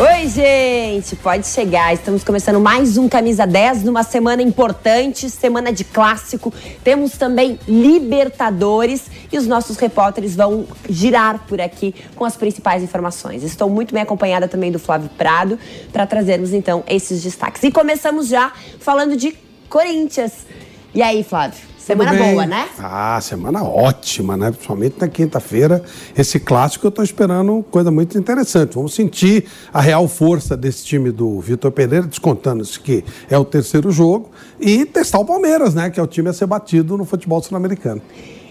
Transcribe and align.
Oi, 0.00 0.28
gente, 0.28 1.16
pode 1.16 1.44
chegar. 1.48 1.92
Estamos 1.92 2.22
começando 2.22 2.60
mais 2.60 2.96
um 2.96 3.08
Camisa 3.08 3.44
10 3.44 3.82
numa 3.82 4.04
semana 4.04 4.40
importante, 4.40 5.28
semana 5.28 5.72
de 5.72 5.82
clássico. 5.82 6.54
Temos 6.84 7.18
também 7.18 7.58
Libertadores 7.66 9.06
e 9.32 9.36
os 9.36 9.48
nossos 9.48 9.76
repórteres 9.76 10.36
vão 10.36 10.68
girar 10.88 11.44
por 11.48 11.60
aqui 11.60 11.92
com 12.14 12.24
as 12.24 12.36
principais 12.36 12.80
informações. 12.80 13.42
Estou 13.42 13.68
muito 13.68 13.92
bem 13.92 14.04
acompanhada 14.04 14.46
também 14.46 14.70
do 14.70 14.78
Flávio 14.78 15.10
Prado 15.18 15.58
para 15.92 16.06
trazermos 16.06 16.52
então 16.52 16.84
esses 16.86 17.20
destaques. 17.20 17.60
E 17.64 17.72
começamos 17.72 18.28
já 18.28 18.52
falando 18.78 19.16
de 19.16 19.36
Corinthians. 19.68 20.46
E 20.94 21.02
aí, 21.02 21.24
Flávio? 21.24 21.58
Semana 21.88 22.12
boa, 22.12 22.46
né? 22.46 22.68
Ah, 22.78 23.18
semana 23.18 23.64
ótima, 23.64 24.36
né? 24.36 24.50
Principalmente 24.50 24.96
na 25.00 25.08
quinta-feira. 25.08 25.82
Esse 26.14 26.38
clássico 26.38 26.86
eu 26.86 26.90
estou 26.90 27.02
esperando 27.02 27.64
coisa 27.70 27.90
muito 27.90 28.18
interessante. 28.18 28.74
Vamos 28.74 28.92
sentir 28.92 29.46
a 29.72 29.80
real 29.80 30.06
força 30.06 30.54
desse 30.54 30.84
time 30.84 31.10
do 31.10 31.40
Vitor 31.40 31.72
Pereira, 31.72 32.06
descontando-se 32.06 32.78
que 32.78 33.02
é 33.30 33.38
o 33.38 33.44
terceiro 33.44 33.90
jogo, 33.90 34.30
e 34.60 34.84
testar 34.84 35.18
o 35.18 35.24
Palmeiras, 35.24 35.74
né? 35.74 35.88
Que 35.88 35.98
é 35.98 36.02
o 36.02 36.06
time 36.06 36.28
a 36.28 36.34
ser 36.34 36.44
batido 36.46 36.94
no 36.98 37.06
futebol 37.06 37.42
sul-americano. 37.42 38.02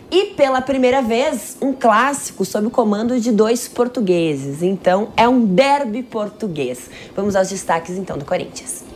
E 0.10 0.34
pela 0.34 0.60
primeira 0.60 1.04
vez, 1.04 1.58
um 1.62 1.74
clássico 1.74 2.44
sob 2.44 2.66
o 2.66 2.72
comando 2.72 3.20
de 3.20 3.32
dois 3.32 3.68
portugueses. 3.68 4.64
Então, 4.64 5.10
é 5.16 5.30
um 5.30 5.46
derby 5.46 6.02
português. 6.02 6.90
Vamos 7.16 7.36
aos 7.36 7.50
destaques 7.50 7.98
então 7.98 8.18
do 8.18 8.26
Corinthians. 8.26 8.87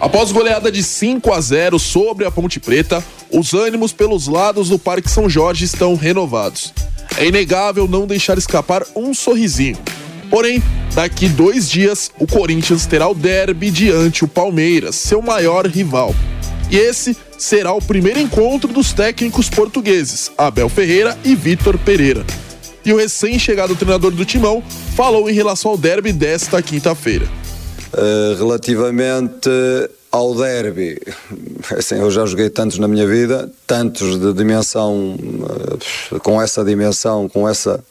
Após 0.00 0.30
goleada 0.30 0.70
de 0.70 0.80
5 0.80 1.32
a 1.32 1.40
0 1.40 1.76
sobre 1.78 2.24
a 2.24 2.30
Ponte 2.30 2.60
Preta, 2.60 3.04
os 3.32 3.52
ânimos 3.52 3.92
pelos 3.92 4.28
lados 4.28 4.68
do 4.68 4.78
Parque 4.78 5.10
São 5.10 5.28
Jorge 5.28 5.64
estão 5.64 5.96
renovados. 5.96 6.72
É 7.16 7.26
inegável 7.26 7.88
não 7.88 8.06
deixar 8.06 8.38
escapar 8.38 8.84
um 8.94 9.12
sorrisinho. 9.12 9.76
Porém, 10.30 10.62
daqui 10.94 11.28
dois 11.28 11.68
dias, 11.68 12.12
o 12.16 12.28
Corinthians 12.28 12.86
terá 12.86 13.08
o 13.08 13.14
derby 13.14 13.72
diante 13.72 14.24
o 14.24 14.28
Palmeiras, 14.28 14.94
seu 14.94 15.20
maior 15.20 15.66
rival. 15.66 16.14
E 16.70 16.76
esse 16.76 17.16
será 17.36 17.72
o 17.72 17.82
primeiro 17.82 18.20
encontro 18.20 18.72
dos 18.72 18.92
técnicos 18.92 19.48
portugueses, 19.48 20.30
Abel 20.38 20.68
Ferreira 20.68 21.18
e 21.24 21.34
Vitor 21.34 21.76
Pereira. 21.76 22.24
E 22.84 22.92
o 22.92 22.96
recém-chegado 22.96 23.74
treinador 23.74 24.12
do 24.12 24.24
Timão 24.24 24.62
falou 24.94 25.28
em 25.28 25.34
relação 25.34 25.72
ao 25.72 25.78
derby 25.78 26.12
desta 26.12 26.62
quinta-feira. 26.62 27.26
Uh, 27.92 28.36
relativamente 28.36 29.48
ao 30.12 30.34
derby, 30.34 31.00
assim, 31.76 31.96
eu 31.96 32.10
já 32.10 32.26
joguei 32.26 32.50
tantos 32.50 32.78
na 32.78 32.86
minha 32.86 33.06
vida, 33.06 33.50
tantos 33.66 34.20
de 34.20 34.32
dimensão, 34.34 35.16
uh, 35.16 36.20
com 36.20 36.40
essa 36.40 36.62
dimensão, 36.62 37.28
com, 37.28 37.48
essa, 37.48 37.82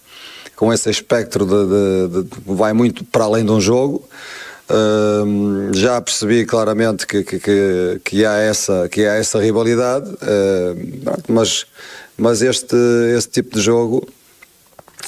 com 0.55 0.71
esse 0.71 0.89
espectro 0.89 1.45
de, 1.45 1.67
de, 2.09 2.23
de 2.23 2.29
vai 2.45 2.73
muito 2.73 3.03
para 3.05 3.25
além 3.25 3.43
de 3.43 3.51
um 3.51 3.59
jogo. 3.59 4.07
Uh, 4.69 5.73
já 5.73 5.99
percebi 5.99 6.45
claramente 6.45 7.07
que, 7.07 7.23
que, 7.23 7.39
que, 7.39 8.01
que, 8.03 8.25
há 8.25 8.37
essa, 8.37 8.87
que 8.89 9.05
há 9.05 9.15
essa 9.15 9.39
rivalidade, 9.39 10.09
mas, 11.27 11.65
mas 12.15 12.41
este, 12.43 12.75
este 13.15 13.31
tipo 13.31 13.55
de 13.55 13.61
jogo 13.61 14.07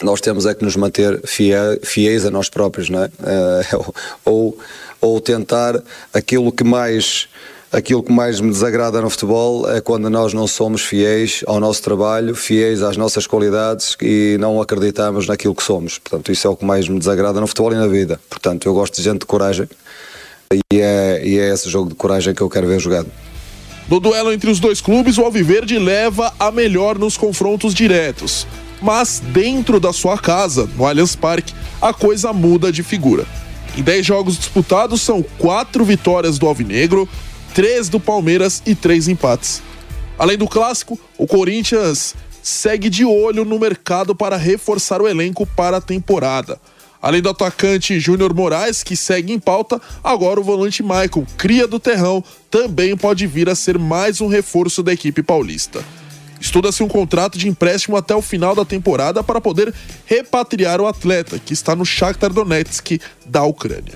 nós 0.02 0.22
temos 0.22 0.46
é 0.46 0.54
que 0.54 0.64
nos 0.64 0.76
manter 0.76 1.22
fiéis, 1.26 2.26
a 2.26 2.32
nós 2.32 2.50
próprios, 2.50 2.90
não 2.90 3.04
é? 3.04 3.10
Uh, 3.20 3.94
ou, 4.26 4.58
ou 5.02 5.22
tentar 5.22 5.82
aquilo 6.14 6.52
que 6.52 6.64
mais 6.64 7.28
aquilo 7.72 8.02
que 8.02 8.12
mais 8.12 8.42
me 8.42 8.50
desagrada 8.50 9.02
no 9.02 9.10
futebol 9.10 9.70
é 9.70 9.80
quando 9.80 10.10
nós 10.10 10.34
não 10.34 10.48
somos 10.48 10.82
fiéis 10.82 11.44
ao 11.46 11.60
nosso 11.60 11.82
trabalho, 11.84 12.36
fiéis 12.36 12.82
às 12.82 12.98
nossas 12.98 13.28
qualidades 13.28 13.96
e 14.02 14.38
não 14.40 14.62
acreditamos 14.62 15.28
naquilo 15.28 15.54
que 15.54 15.64
somos. 15.64 16.00
Portanto, 16.00 16.32
isso 16.32 16.48
é 16.48 16.50
o 16.50 16.56
que 16.56 16.66
mais 16.66 16.88
me 16.88 16.98
desagrada 16.98 17.40
no 17.40 17.48
futebol 17.48 17.72
e 17.72 17.76
na 17.76 17.88
vida. 17.88 18.20
Portanto, 18.30 18.68
eu 18.68 18.74
gosto 18.74 18.96
de 18.96 19.04
gente 19.04 19.20
de 19.20 19.26
coragem 19.26 19.68
e 20.72 20.82
é, 20.82 21.22
e 21.24 21.38
é 21.38 21.54
esse 21.54 21.70
jogo 21.70 21.90
de 21.90 21.96
coragem 21.96 22.34
que 22.34 22.42
eu 22.42 22.50
quero 22.50 22.68
ver 22.68 22.80
jogado. 22.80 23.10
No 23.88 24.00
duelo 24.00 24.32
entre 24.32 24.50
os 24.50 24.60
dois 24.60 24.82
clubes, 24.82 25.18
o 25.18 25.24
Alviverde 25.24 25.78
leva 25.78 26.34
a 26.40 26.52
melhor 26.52 26.98
nos 26.98 27.18
confrontos 27.18 27.74
diretos. 27.74 28.46
Mas 28.82 29.22
dentro 29.34 29.80
da 29.80 29.92
sua 29.92 30.18
casa, 30.18 30.70
no 30.76 30.86
Allianz 30.86 31.16
Parque, 31.16 31.54
a 31.82 31.94
coisa 31.94 32.32
muda 32.32 32.72
de 32.72 32.84
figura. 32.84 33.26
Em 33.78 33.84
10 33.84 34.06
jogos 34.06 34.38
disputados, 34.38 35.02
são 35.02 35.24
4 35.38 35.84
vitórias 35.86 36.38
do 36.38 36.48
Alvinegro, 36.48 37.08
3 37.54 37.90
do 37.90 38.00
Palmeiras 38.00 38.62
e 38.66 38.74
3 38.76 39.10
empates. 39.10 39.62
Além 40.18 40.38
do 40.38 40.48
clássico, 40.48 41.00
o 41.18 41.28
Corinthians 41.28 42.16
segue 42.42 42.90
de 42.90 43.06
olho 43.06 43.46
no 43.46 43.60
mercado 43.60 44.16
para 44.16 44.38
reforçar 44.38 45.02
o 45.02 45.08
elenco 45.08 45.46
para 45.46 45.78
a 45.78 45.82
temporada. 45.82 46.60
Além 47.02 47.22
do 47.22 47.30
atacante 47.30 48.00
Júnior 48.00 48.34
Moraes, 48.34 48.84
que 48.84 48.96
segue 48.96 49.32
em 49.32 49.40
pauta, 49.40 49.80
agora 50.04 50.40
o 50.40 50.44
volante 50.44 50.84
Michael, 50.84 51.26
cria 51.38 51.66
do 51.66 51.80
Terrão, 51.80 52.22
também 52.52 52.98
pode 52.98 53.26
vir 53.26 53.50
a 53.50 53.56
ser 53.56 53.80
mais 53.80 54.20
um 54.20 54.28
reforço 54.28 54.84
da 54.84 54.92
equipe 54.92 55.24
paulista. 55.24 55.84
Estuda-se 56.40 56.82
um 56.84 56.88
contrato 56.88 57.38
de 57.38 57.48
empréstimo 57.48 57.98
até 57.98 58.16
o 58.16 58.22
final 58.22 58.56
da 58.56 58.64
temporada 58.64 59.24
para 59.24 59.42
poder 59.42 59.74
repatriar 60.06 60.80
o 60.80 60.88
atleta, 60.88 61.40
que 61.40 61.54
está 61.54 61.76
no 61.76 61.86
Shakhtar 61.86 62.32
Donetsk 62.32 63.00
da 63.26 63.44
Ucrânia. 63.44 63.94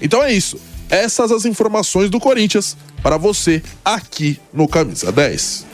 Então 0.00 0.22
é 0.22 0.32
isso. 0.32 0.58
Essas 0.90 1.30
as 1.30 1.44
informações 1.44 2.10
do 2.10 2.18
Corinthians 2.18 2.76
para 3.02 3.16
você 3.16 3.62
aqui 3.84 4.40
no 4.52 4.66
Camisa 4.66 5.12
10. 5.12 5.67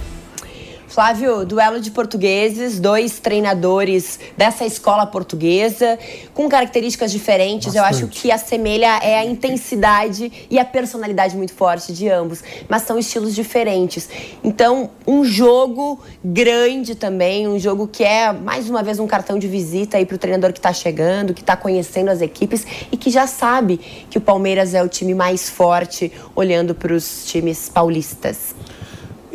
Flávio, 0.95 1.45
duelo 1.45 1.81
de 1.81 1.91
portugueses, 1.91 2.79
dois 2.79 3.19
treinadores 3.19 4.21
dessa 4.37 4.65
escola 4.65 5.05
portuguesa, 5.05 5.99
com 6.33 6.49
características 6.49 7.11
diferentes. 7.11 7.75
Bastante. 7.75 8.01
Eu 8.01 8.07
acho 8.07 8.07
que 8.07 8.31
assemelha 8.31 9.01
é 9.03 9.19
a 9.19 9.25
intensidade 9.25 10.31
e 10.49 10.57
a 10.57 10.65
personalidade 10.65 11.37
muito 11.37 11.53
forte 11.53 11.93
de 11.93 12.09
ambos, 12.09 12.45
mas 12.69 12.83
são 12.83 12.97
estilos 12.97 13.35
diferentes. 13.35 14.09
Então, 14.45 14.89
um 15.05 15.25
jogo 15.25 15.99
grande 16.25 16.95
também, 16.95 17.49
um 17.49 17.59
jogo 17.59 17.89
que 17.89 18.05
é 18.05 18.33
mais 18.33 18.71
uma 18.71 18.81
vez 18.81 19.01
um 19.01 19.07
cartão 19.09 19.37
de 19.37 19.49
visita 19.49 19.97
aí 19.97 20.07
para 20.07 20.15
o 20.15 20.19
treinador 20.19 20.53
que 20.53 20.61
está 20.61 20.73
chegando, 20.73 21.35
que 21.35 21.41
está 21.41 21.57
conhecendo 21.57 22.09
as 22.09 22.21
equipes 22.21 22.65
e 22.93 22.97
que 22.97 23.11
já 23.11 23.27
sabe 23.27 23.79
que 24.09 24.17
o 24.17 24.21
Palmeiras 24.21 24.75
é 24.75 24.83
o 24.85 24.89
time 24.89 25.13
mais 25.13 25.51
forte 25.51 26.13
olhando 26.37 26.73
para 26.73 26.95
os 26.95 27.25
times 27.27 27.69
paulistas. 27.69 28.55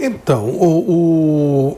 Então, 0.02 0.46
o, 0.46 1.76
o, 1.76 1.78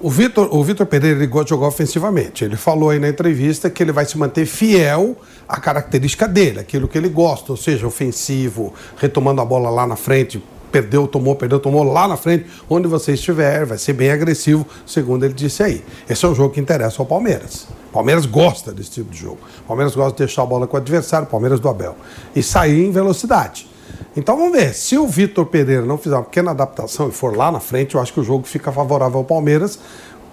o 0.00 0.10
Vitor 0.10 0.54
o 0.54 0.62
Vitor 0.62 0.86
Pereira 0.86 1.16
ele 1.16 1.26
gosta 1.26 1.46
de 1.46 1.50
jogar 1.50 1.68
ofensivamente. 1.68 2.44
Ele 2.44 2.56
falou 2.56 2.90
aí 2.90 2.98
na 2.98 3.08
entrevista 3.08 3.70
que 3.70 3.82
ele 3.82 3.92
vai 3.92 4.04
se 4.04 4.18
manter 4.18 4.44
fiel 4.44 5.16
à 5.48 5.58
característica 5.58 6.28
dele, 6.28 6.60
aquilo 6.60 6.86
que 6.86 6.98
ele 6.98 7.08
gosta, 7.08 7.52
ou 7.52 7.56
seja, 7.56 7.86
ofensivo, 7.86 8.74
retomando 8.98 9.40
a 9.40 9.44
bola 9.44 9.70
lá 9.70 9.86
na 9.86 9.96
frente, 9.96 10.42
perdeu, 10.70 11.06
tomou, 11.06 11.36
perdeu, 11.36 11.58
tomou 11.58 11.84
lá 11.84 12.06
na 12.06 12.16
frente, 12.16 12.46
onde 12.68 12.86
você 12.86 13.12
estiver, 13.12 13.64
vai 13.64 13.78
ser 13.78 13.92
bem 13.94 14.10
agressivo, 14.10 14.66
segundo 14.84 15.24
ele 15.24 15.32
disse 15.32 15.62
aí. 15.62 15.82
Esse 16.08 16.24
é 16.26 16.28
o 16.28 16.34
jogo 16.34 16.52
que 16.52 16.60
interessa 16.60 17.00
ao 17.00 17.06
Palmeiras. 17.06 17.66
Palmeiras 17.92 18.26
gosta 18.26 18.72
desse 18.72 18.90
tipo 18.90 19.10
de 19.10 19.20
jogo. 19.20 19.38
Palmeiras 19.66 19.94
gosta 19.94 20.10
de 20.10 20.18
deixar 20.18 20.42
a 20.42 20.46
bola 20.46 20.66
com 20.66 20.76
o 20.76 20.80
adversário, 20.80 21.28
Palmeiras 21.28 21.60
do 21.60 21.68
Abel. 21.68 21.96
E 22.34 22.42
sair 22.42 22.84
em 22.84 22.90
velocidade. 22.90 23.68
Então 24.16 24.36
vamos 24.36 24.52
ver. 24.52 24.74
Se 24.74 24.96
o 24.96 25.06
Vitor 25.06 25.46
Pereira 25.46 25.84
não 25.84 25.98
fizer 25.98 26.16
uma 26.16 26.22
pequena 26.22 26.50
adaptação 26.50 27.08
e 27.08 27.12
for 27.12 27.36
lá 27.36 27.50
na 27.50 27.60
frente, 27.60 27.94
eu 27.94 28.00
acho 28.00 28.12
que 28.12 28.20
o 28.20 28.24
jogo 28.24 28.46
fica 28.46 28.70
favorável 28.72 29.18
ao 29.18 29.24
Palmeiras 29.24 29.78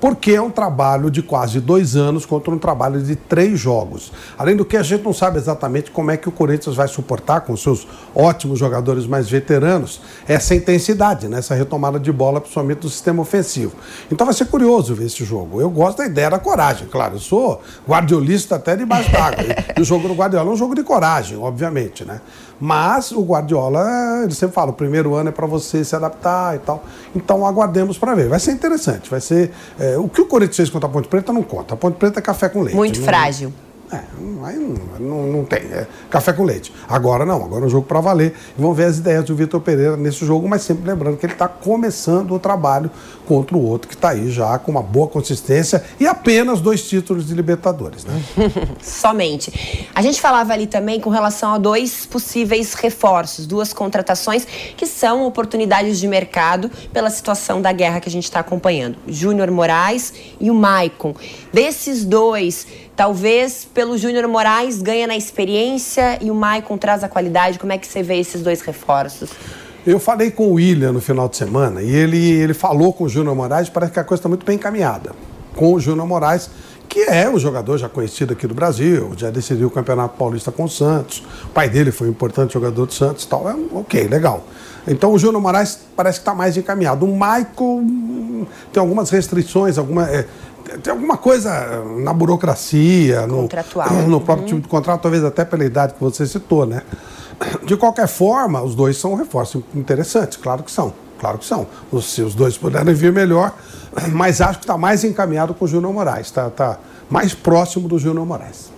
porque 0.01 0.31
é 0.31 0.41
um 0.41 0.49
trabalho 0.49 1.11
de 1.11 1.21
quase 1.21 1.59
dois 1.59 1.95
anos 1.95 2.25
contra 2.25 2.51
um 2.51 2.57
trabalho 2.57 2.99
de 2.99 3.15
três 3.15 3.59
jogos. 3.59 4.11
Além 4.35 4.55
do 4.55 4.65
que, 4.65 4.75
a 4.75 4.81
gente 4.81 5.03
não 5.03 5.13
sabe 5.13 5.37
exatamente 5.37 5.91
como 5.91 6.09
é 6.09 6.17
que 6.17 6.27
o 6.27 6.31
Corinthians 6.31 6.75
vai 6.75 6.87
suportar 6.87 7.41
com 7.41 7.55
seus 7.55 7.87
ótimos 8.15 8.57
jogadores 8.57 9.05
mais 9.05 9.29
veteranos 9.29 10.01
essa 10.27 10.55
intensidade, 10.55 11.27
né? 11.27 11.37
essa 11.37 11.53
retomada 11.53 11.99
de 11.99 12.11
bola, 12.11 12.41
principalmente 12.41 12.79
do 12.79 12.89
sistema 12.89 13.21
ofensivo. 13.21 13.73
Então 14.11 14.25
vai 14.25 14.33
ser 14.33 14.45
curioso 14.45 14.95
ver 14.95 15.05
esse 15.05 15.23
jogo. 15.23 15.61
Eu 15.61 15.69
gosto 15.69 15.99
da 15.99 16.07
ideia 16.07 16.31
da 16.31 16.39
coragem, 16.39 16.87
claro. 16.87 17.15
Eu 17.15 17.19
sou 17.19 17.61
guardiolista 17.87 18.55
até 18.55 18.75
debaixo 18.75 19.11
d'água. 19.11 19.43
e 19.77 19.81
o 19.81 19.85
jogo 19.85 20.07
do 20.07 20.15
Guardiola 20.15 20.49
é 20.49 20.53
um 20.53 20.57
jogo 20.57 20.73
de 20.73 20.81
coragem, 20.81 21.37
obviamente, 21.37 22.03
né? 22.03 22.21
Mas 22.61 23.11
o 23.11 23.21
Guardiola, 23.23 24.21
ele 24.23 24.35
sempre 24.35 24.53
fala, 24.53 24.69
o 24.69 24.73
primeiro 24.73 25.15
ano 25.15 25.29
é 25.29 25.31
para 25.31 25.47
você 25.47 25.83
se 25.83 25.95
adaptar 25.95 26.55
e 26.55 26.59
tal. 26.59 26.83
Então 27.15 27.45
aguardemos 27.45 27.97
para 27.97 28.13
ver. 28.13 28.29
Vai 28.29 28.39
ser 28.39 28.51
interessante, 28.51 29.09
vai 29.09 29.19
ser... 29.19 29.51
É, 29.79 29.97
o 29.97 30.07
que 30.07 30.21
o 30.21 30.25
Corinthians 30.27 30.57
fez 30.57 30.69
contra 30.69 30.87
a 30.87 30.91
Ponte 30.91 31.07
Preta 31.07 31.33
não 31.33 31.41
conta. 31.41 31.73
A 31.73 31.77
Ponte 31.77 31.97
Preta 31.97 32.19
é 32.19 32.21
café 32.21 32.47
com 32.47 32.61
leite. 32.61 32.75
Muito 32.75 32.99
não, 32.99 33.05
frágil. 33.05 33.51
É, 33.91 33.99
aí 34.45 34.55
não, 34.55 34.99
não, 34.99 35.27
não, 35.27 35.45
tem. 35.45 35.59
É 35.59 35.85
café 36.09 36.31
com 36.31 36.43
leite. 36.43 36.73
Agora 36.87 37.25
não, 37.25 37.43
agora 37.43 37.63
é 37.63 37.67
um 37.67 37.69
jogo 37.69 37.85
para 37.85 37.99
valer. 37.99 38.33
E 38.57 38.61
vamos 38.61 38.77
ver 38.77 38.85
as 38.85 38.99
ideias 38.99 39.25
do 39.25 39.35
Vitor 39.35 39.59
Pereira 39.59 39.97
nesse 39.97 40.25
jogo, 40.25 40.47
mas 40.47 40.61
sempre 40.61 40.89
lembrando 40.89 41.17
que 41.17 41.25
ele 41.25 41.33
está 41.33 41.47
começando 41.47 42.31
o 42.33 42.39
trabalho 42.39 42.89
contra 43.25 43.55
o 43.55 43.63
outro 43.63 43.87
que 43.89 43.95
está 43.95 44.09
aí 44.09 44.31
já 44.31 44.57
com 44.59 44.71
uma 44.71 44.81
boa 44.81 45.07
consistência 45.07 45.83
e 45.99 46.07
apenas 46.07 46.61
dois 46.61 46.87
títulos 46.87 47.27
de 47.27 47.33
Libertadores. 47.33 48.05
Né? 48.05 48.21
Somente. 48.81 49.89
A 49.93 50.01
gente 50.01 50.21
falava 50.21 50.53
ali 50.53 50.67
também 50.67 50.99
com 50.99 51.09
relação 51.09 51.53
a 51.53 51.57
dois 51.57 52.05
possíveis 52.05 52.73
reforços, 52.73 53.45
duas 53.45 53.73
contratações 53.73 54.45
que 54.77 54.85
são 54.85 55.25
oportunidades 55.25 55.99
de 55.99 56.07
mercado 56.07 56.71
pela 56.93 57.09
situação 57.09 57.61
da 57.61 57.71
guerra 57.71 57.99
que 57.99 58.07
a 58.07 58.11
gente 58.11 58.23
está 58.23 58.39
acompanhando. 58.39 58.97
Júnior 59.07 59.51
Moraes 59.51 60.13
e 60.39 60.49
o 60.49 60.53
Maicon. 60.53 61.13
Desses 61.53 62.05
dois, 62.05 62.65
talvez 63.01 63.65
pelo 63.65 63.97
Júnior 63.97 64.27
Moraes 64.27 64.79
ganha 64.79 65.07
na 65.07 65.17
experiência 65.17 66.19
e 66.21 66.29
o 66.29 66.35
Maicon 66.35 66.77
traz 66.77 67.03
a 67.03 67.09
qualidade. 67.09 67.57
Como 67.57 67.73
é 67.73 67.77
que 67.79 67.87
você 67.87 68.03
vê 68.03 68.19
esses 68.19 68.43
dois 68.43 68.61
reforços? 68.61 69.31
Eu 69.87 69.99
falei 69.99 70.29
com 70.29 70.49
o 70.49 70.53
William 70.53 70.91
no 70.91 71.01
final 71.01 71.27
de 71.27 71.35
semana 71.35 71.81
e 71.81 71.89
ele, 71.89 72.23
ele 72.23 72.53
falou 72.53 72.93
com 72.93 73.05
o 73.05 73.09
Júnior 73.09 73.35
Moraes, 73.35 73.69
parece 73.69 73.91
que 73.91 73.99
a 73.99 74.03
coisa 74.03 74.19
está 74.19 74.29
muito 74.29 74.45
bem 74.45 74.55
encaminhada. 74.55 75.13
Com 75.55 75.73
o 75.73 75.79
Júnior 75.79 76.07
Moraes, 76.07 76.51
que 76.87 76.99
é 76.99 77.27
um 77.27 77.39
jogador 77.39 77.75
já 77.79 77.89
conhecido 77.89 78.33
aqui 78.33 78.45
do 78.45 78.53
Brasil, 78.53 79.13
já 79.17 79.31
decidiu 79.31 79.69
o 79.69 79.71
Campeonato 79.71 80.15
Paulista 80.15 80.51
com 80.51 80.65
o 80.65 80.69
Santos. 80.69 81.23
O 81.45 81.49
pai 81.49 81.69
dele 81.69 81.91
foi 81.91 82.07
um 82.07 82.11
importante 82.11 82.53
jogador 82.53 82.85
do 82.85 82.93
Santos 82.93 83.23
e 83.23 83.27
tal. 83.27 83.49
É, 83.49 83.55
ok, 83.73 84.07
legal. 84.07 84.45
Então 84.87 85.11
o 85.11 85.17
Júnior 85.17 85.41
Moraes 85.41 85.79
parece 85.95 86.19
que 86.19 86.21
está 86.21 86.35
mais 86.35 86.57
encaminhado. 86.57 87.05
O 87.05 87.11
Michael 87.11 87.47
tem 88.71 88.79
algumas 88.79 89.09
restrições, 89.09 89.77
alguma. 89.77 90.07
É, 90.07 90.27
tem 90.77 90.91
alguma 90.91 91.17
coisa 91.17 91.83
na 91.99 92.13
burocracia, 92.13 93.27
no, 93.27 93.47
no 94.07 94.21
próprio 94.21 94.43
uhum. 94.43 94.45
tipo 94.45 94.61
de 94.61 94.67
contrato, 94.67 95.01
talvez 95.01 95.23
até 95.23 95.43
pela 95.43 95.65
idade 95.65 95.93
que 95.93 95.99
você 96.01 96.25
citou, 96.25 96.65
né? 96.65 96.81
De 97.63 97.75
qualquer 97.75 98.07
forma, 98.07 98.61
os 98.61 98.75
dois 98.75 98.97
são 98.97 99.15
reforços 99.15 99.63
interessantes, 99.73 100.37
claro 100.37 100.63
que 100.63 100.71
são. 100.71 100.93
Claro 101.19 101.37
que 101.37 101.45
são. 101.45 101.67
Se 102.01 102.21
os 102.23 102.33
dois 102.33 102.57
puderem 102.57 102.93
vir 102.95 103.11
melhor, 103.11 103.53
mas 104.11 104.41
acho 104.41 104.59
que 104.59 104.63
está 104.63 104.77
mais 104.77 105.03
encaminhado 105.03 105.53
com 105.53 105.65
o 105.65 105.67
Júnior 105.67 105.93
Moraes, 105.93 106.27
está 106.27 106.49
tá 106.49 106.79
mais 107.09 107.35
próximo 107.35 107.87
do 107.87 107.99
Júnior 107.99 108.25
Moraes. 108.25 108.71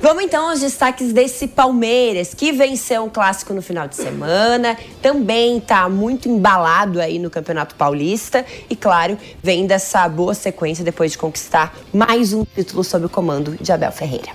Vamos 0.00 0.24
então 0.24 0.50
aos 0.50 0.60
destaques 0.60 1.12
desse 1.12 1.48
Palmeiras, 1.48 2.34
que 2.34 2.52
venceu 2.52 3.04
um 3.04 3.08
clássico 3.08 3.54
no 3.54 3.62
final 3.62 3.88
de 3.88 3.96
semana, 3.96 4.76
também 5.00 5.56
está 5.56 5.88
muito 5.88 6.28
embalado 6.28 7.00
aí 7.00 7.18
no 7.18 7.30
Campeonato 7.30 7.74
Paulista 7.74 8.44
e, 8.68 8.76
claro, 8.76 9.16
vem 9.42 9.66
dessa 9.66 10.06
boa 10.06 10.34
sequência 10.34 10.84
depois 10.84 11.12
de 11.12 11.18
conquistar 11.18 11.74
mais 11.94 12.34
um 12.34 12.44
título 12.44 12.84
sob 12.84 13.06
o 13.06 13.08
comando 13.08 13.56
de 13.58 13.72
Abel 13.72 13.90
Ferreira. 13.90 14.28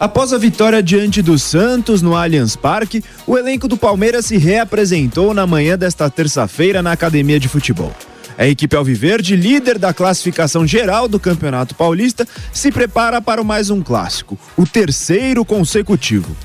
Após 0.00 0.32
a 0.32 0.38
vitória 0.38 0.82
diante 0.82 1.20
do 1.20 1.38
Santos 1.38 2.00
no 2.00 2.16
Allianz 2.16 2.56
Parque, 2.56 3.04
o 3.26 3.36
elenco 3.36 3.68
do 3.68 3.76
Palmeiras 3.76 4.26
se 4.26 4.38
reapresentou 4.38 5.34
na 5.34 5.46
manhã 5.46 5.76
desta 5.76 6.08
terça-feira 6.10 6.82
na 6.82 6.92
academia 6.92 7.38
de 7.38 7.48
futebol. 7.48 7.92
A 8.38 8.46
equipe 8.46 8.76
Alviverde, 8.76 9.34
líder 9.34 9.78
da 9.78 9.94
classificação 9.94 10.66
geral 10.66 11.08
do 11.08 11.18
Campeonato 11.18 11.74
Paulista, 11.74 12.28
se 12.52 12.70
prepara 12.70 13.20
para 13.20 13.42
mais 13.42 13.70
um 13.70 13.82
clássico, 13.82 14.38
o 14.58 14.66
terceiro 14.66 15.42
consecutivo. 15.42 16.36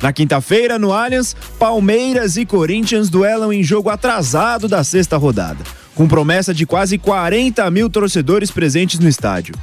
Na 0.00 0.12
quinta-feira, 0.12 0.78
no 0.78 0.92
Allianz, 0.92 1.34
Palmeiras 1.58 2.36
e 2.36 2.46
Corinthians 2.46 3.10
duelam 3.10 3.52
em 3.52 3.62
jogo 3.62 3.90
atrasado 3.90 4.68
da 4.68 4.84
sexta 4.84 5.16
rodada, 5.16 5.64
com 5.96 6.06
promessa 6.06 6.54
de 6.54 6.64
quase 6.64 6.96
40 6.96 7.68
mil 7.72 7.90
torcedores 7.90 8.50
presentes 8.52 9.00
no 9.00 9.08
estádio. 9.08 9.54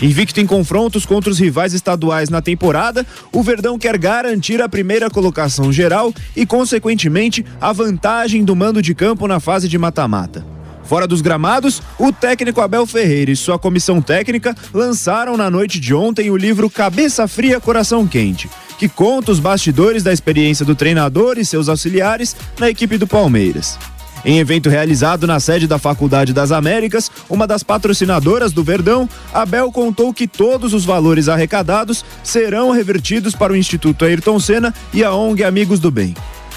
Invicto 0.00 0.40
em 0.40 0.46
confrontos 0.46 1.04
contra 1.04 1.30
os 1.30 1.38
rivais 1.38 1.72
estaduais 1.72 2.28
na 2.28 2.42
temporada, 2.42 3.04
o 3.32 3.42
Verdão 3.42 3.76
quer 3.76 3.98
garantir 3.98 4.62
a 4.62 4.68
primeira 4.68 5.10
colocação 5.10 5.72
geral 5.72 6.12
e, 6.36 6.46
consequentemente, 6.46 7.44
a 7.60 7.72
vantagem 7.72 8.44
do 8.44 8.54
mando 8.54 8.82
de 8.82 8.94
campo 8.94 9.26
na 9.26 9.40
fase 9.40 9.68
de 9.68 9.78
mata-mata. 9.78 10.53
Fora 10.94 11.08
dos 11.08 11.20
gramados, 11.20 11.82
o 11.98 12.12
técnico 12.12 12.60
Abel 12.60 12.86
Ferreira 12.86 13.28
e 13.28 13.34
sua 13.34 13.58
comissão 13.58 14.00
técnica 14.00 14.54
lançaram 14.72 15.36
na 15.36 15.50
noite 15.50 15.80
de 15.80 15.92
ontem 15.92 16.30
o 16.30 16.36
livro 16.36 16.70
Cabeça 16.70 17.26
Fria, 17.26 17.58
Coração 17.58 18.06
Quente, 18.06 18.48
que 18.78 18.88
conta 18.88 19.32
os 19.32 19.40
bastidores 19.40 20.04
da 20.04 20.12
experiência 20.12 20.64
do 20.64 20.76
treinador 20.76 21.36
e 21.36 21.44
seus 21.44 21.68
auxiliares 21.68 22.36
na 22.60 22.70
equipe 22.70 22.96
do 22.96 23.08
Palmeiras. 23.08 23.76
Em 24.24 24.38
evento 24.38 24.68
realizado 24.68 25.26
na 25.26 25.40
sede 25.40 25.66
da 25.66 25.80
Faculdade 25.80 26.32
das 26.32 26.52
Américas, 26.52 27.10
uma 27.28 27.44
das 27.44 27.64
patrocinadoras 27.64 28.52
do 28.52 28.62
Verdão, 28.62 29.08
Abel 29.32 29.72
contou 29.72 30.14
que 30.14 30.28
todos 30.28 30.72
os 30.72 30.84
valores 30.84 31.28
arrecadados 31.28 32.04
serão 32.22 32.70
revertidos 32.70 33.34
para 33.34 33.52
o 33.52 33.56
Instituto 33.56 34.04
Ayrton 34.04 34.38
Senna 34.38 34.72
e 34.92 35.02
a 35.02 35.12
ONG 35.12 35.42
Amigos 35.42 35.80
do 35.80 35.90
Bem. 35.90 36.14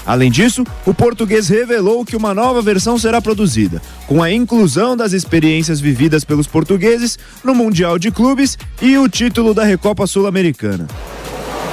Além 0.08 0.30
disso, 0.30 0.64
o 0.86 0.94
português 0.94 1.50
revelou 1.50 2.02
que 2.02 2.16
uma 2.16 2.32
nova 2.32 2.62
versão 2.62 2.98
será 2.98 3.20
produzida, 3.20 3.82
com 4.06 4.22
a 4.22 4.32
inclusão 4.32 4.96
das 4.96 5.12
experiências 5.12 5.82
vividas 5.82 6.24
pelos 6.24 6.46
portugueses 6.46 7.18
no 7.44 7.54
Mundial 7.54 7.98
de 7.98 8.10
Clubes 8.10 8.56
e 8.80 8.96
o 8.96 9.06
título 9.06 9.52
da 9.52 9.64
Recopa 9.64 10.06
Sul-Americana. 10.06 10.86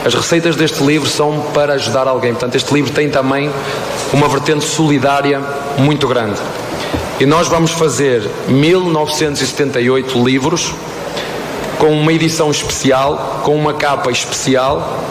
As 0.03 0.13
receitas 0.13 0.57
deste 0.57 0.83
livro 0.83 1.07
são 1.07 1.45
para 1.53 1.75
ajudar 1.75 2.09
alguém, 2.09 2.33
portanto, 2.33 2.55
este 2.55 2.73
livro 2.73 2.91
tem 2.91 3.09
também 3.09 3.49
uma 4.11 4.27
vertente 4.27 4.65
solidária 4.65 5.41
muito 5.77 6.05
grande. 6.05 6.37
E 7.21 7.25
nós 7.25 7.47
vamos 7.47 7.71
fazer 7.71 8.21
1978 8.49 10.21
livros 10.21 10.73
com 11.77 11.89
uma 11.97 12.11
edição 12.11 12.51
especial, 12.51 13.41
com 13.45 13.55
uma 13.55 13.73
capa 13.75 14.11
especial 14.11 15.05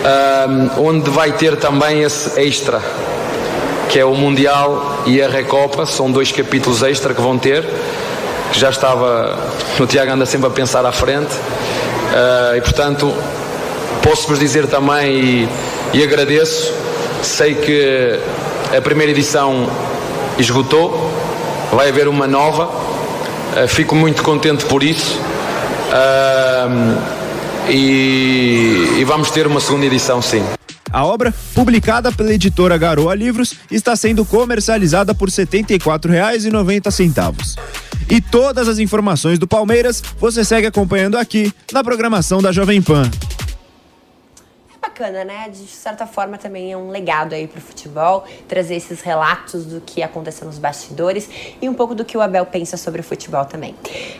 um, 0.00 0.86
onde 0.86 1.10
vai 1.10 1.32
ter 1.32 1.56
também 1.56 2.02
esse 2.02 2.40
extra, 2.40 2.80
que 3.88 3.98
é 3.98 4.04
o 4.04 4.14
Mundial 4.14 5.02
e 5.06 5.20
a 5.20 5.28
Recopa, 5.28 5.84
são 5.84 6.10
dois 6.10 6.32
capítulos 6.32 6.82
extra 6.82 7.12
que 7.12 7.20
vão 7.20 7.38
ter, 7.38 7.64
já 8.52 8.70
estava, 8.70 9.38
o 9.78 9.86
Tiago 9.86 10.12
anda 10.12 10.26
sempre 10.26 10.46
a 10.46 10.50
pensar 10.50 10.84
à 10.86 10.92
frente, 10.92 11.32
uh, 11.32 12.56
e 12.56 12.60
portanto 12.60 13.12
posso-vos 14.02 14.38
dizer 14.38 14.66
também 14.66 15.12
e, 15.12 15.48
e 15.92 16.02
agradeço, 16.02 16.72
sei 17.22 17.54
que 17.54 18.18
a 18.76 18.80
primeira 18.80 19.12
edição 19.12 19.68
esgotou, 20.38 21.10
vai 21.72 21.88
haver 21.88 22.08
uma 22.08 22.26
nova, 22.26 22.64
uh, 22.64 23.68
fico 23.68 23.94
muito 23.94 24.22
contente 24.22 24.64
por 24.64 24.82
isso. 24.82 25.18
Uh, 25.90 27.19
e, 27.68 28.98
e 28.98 29.04
vamos 29.04 29.30
ter 29.30 29.46
uma 29.46 29.60
segunda 29.60 29.84
edição, 29.86 30.22
sim. 30.22 30.42
A 30.92 31.04
obra, 31.04 31.32
publicada 31.54 32.10
pela 32.10 32.32
editora 32.32 32.76
Garoa 32.76 33.14
Livros, 33.14 33.54
está 33.70 33.94
sendo 33.94 34.24
comercializada 34.24 35.14
por 35.14 35.28
R$ 35.28 35.34
74,90. 35.34 37.56
E 38.10 38.20
todas 38.20 38.66
as 38.66 38.80
informações 38.80 39.38
do 39.38 39.46
Palmeiras 39.46 40.02
você 40.18 40.44
segue 40.44 40.66
acompanhando 40.66 41.16
aqui 41.16 41.54
na 41.72 41.84
programação 41.84 42.42
da 42.42 42.50
Jovem 42.50 42.82
Pan 42.82 43.08
bacana, 44.90 45.24
né? 45.24 45.48
De 45.48 45.66
certa 45.68 46.06
forma 46.06 46.36
também 46.36 46.72
é 46.72 46.76
um 46.76 46.90
legado 46.90 47.32
aí 47.32 47.46
pro 47.46 47.60
futebol, 47.60 48.24
trazer 48.48 48.74
esses 48.74 49.00
relatos 49.00 49.64
do 49.64 49.80
que 49.80 50.02
aconteceu 50.02 50.46
nos 50.46 50.58
bastidores 50.58 51.30
e 51.62 51.68
um 51.68 51.74
pouco 51.74 51.94
do 51.94 52.04
que 52.04 52.16
o 52.16 52.20
Abel 52.20 52.44
pensa 52.44 52.76
sobre 52.76 53.00
o 53.00 53.04
futebol 53.04 53.44
também. 53.44 53.74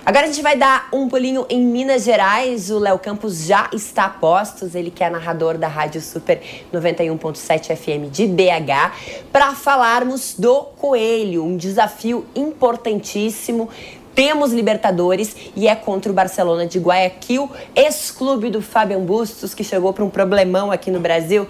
Agora 0.06 0.26
a 0.26 0.28
gente 0.28 0.42
vai 0.42 0.56
dar 0.56 0.88
um 0.92 1.08
pulinho 1.08 1.44
em 1.50 1.60
Minas 1.60 2.04
Gerais. 2.04 2.70
O 2.70 2.78
Léo 2.78 2.98
Campos 2.98 3.44
já 3.44 3.68
está 3.72 4.04
a 4.04 4.08
postos, 4.08 4.74
ele 4.74 4.90
que 4.90 5.02
é 5.02 5.10
narrador 5.10 5.58
da 5.58 5.66
Rádio 5.66 6.00
Super 6.00 6.40
91.7 6.72 7.76
FM 7.76 8.10
de 8.10 8.26
BH, 8.26 9.26
para 9.32 9.54
falarmos 9.54 10.34
do 10.38 10.62
Coelho, 10.76 11.44
um 11.44 11.56
desafio 11.56 12.24
importantíssimo 12.34 13.68
temos 14.14 14.52
Libertadores 14.52 15.34
e 15.56 15.68
é 15.68 15.74
contra 15.74 16.10
o 16.10 16.14
Barcelona 16.14 16.66
de 16.66 16.78
Guayaquil, 16.78 17.50
ex-clube 17.74 18.50
do 18.50 18.60
Fabian 18.60 19.00
Bustos, 19.00 19.54
que 19.54 19.64
chegou 19.64 19.92
para 19.92 20.04
um 20.04 20.10
problemão 20.10 20.70
aqui 20.70 20.90
no 20.90 21.00
Brasil. 21.00 21.46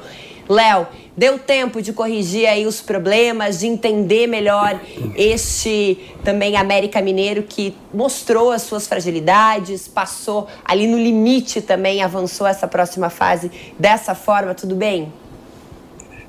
Léo, 0.49 0.87
Deu 1.21 1.39
tempo 1.39 1.83
de 1.83 1.93
corrigir 1.93 2.47
aí 2.47 2.67
os 2.67 2.81
problemas, 2.81 3.59
de 3.59 3.67
entender 3.67 4.27
melhor 4.27 4.81
este 5.15 5.99
também 6.25 6.57
América 6.57 7.03
Mineiro 7.03 7.43
que 7.43 7.75
mostrou 7.93 8.51
as 8.51 8.63
suas 8.63 8.87
fragilidades, 8.87 9.87
passou 9.87 10.47
ali 10.65 10.87
no 10.87 10.97
limite 10.97 11.61
também, 11.61 12.03
avançou 12.03 12.47
essa 12.47 12.67
próxima 12.67 13.11
fase 13.11 13.51
dessa 13.79 14.15
forma, 14.15 14.55
tudo 14.55 14.75
bem? 14.75 15.13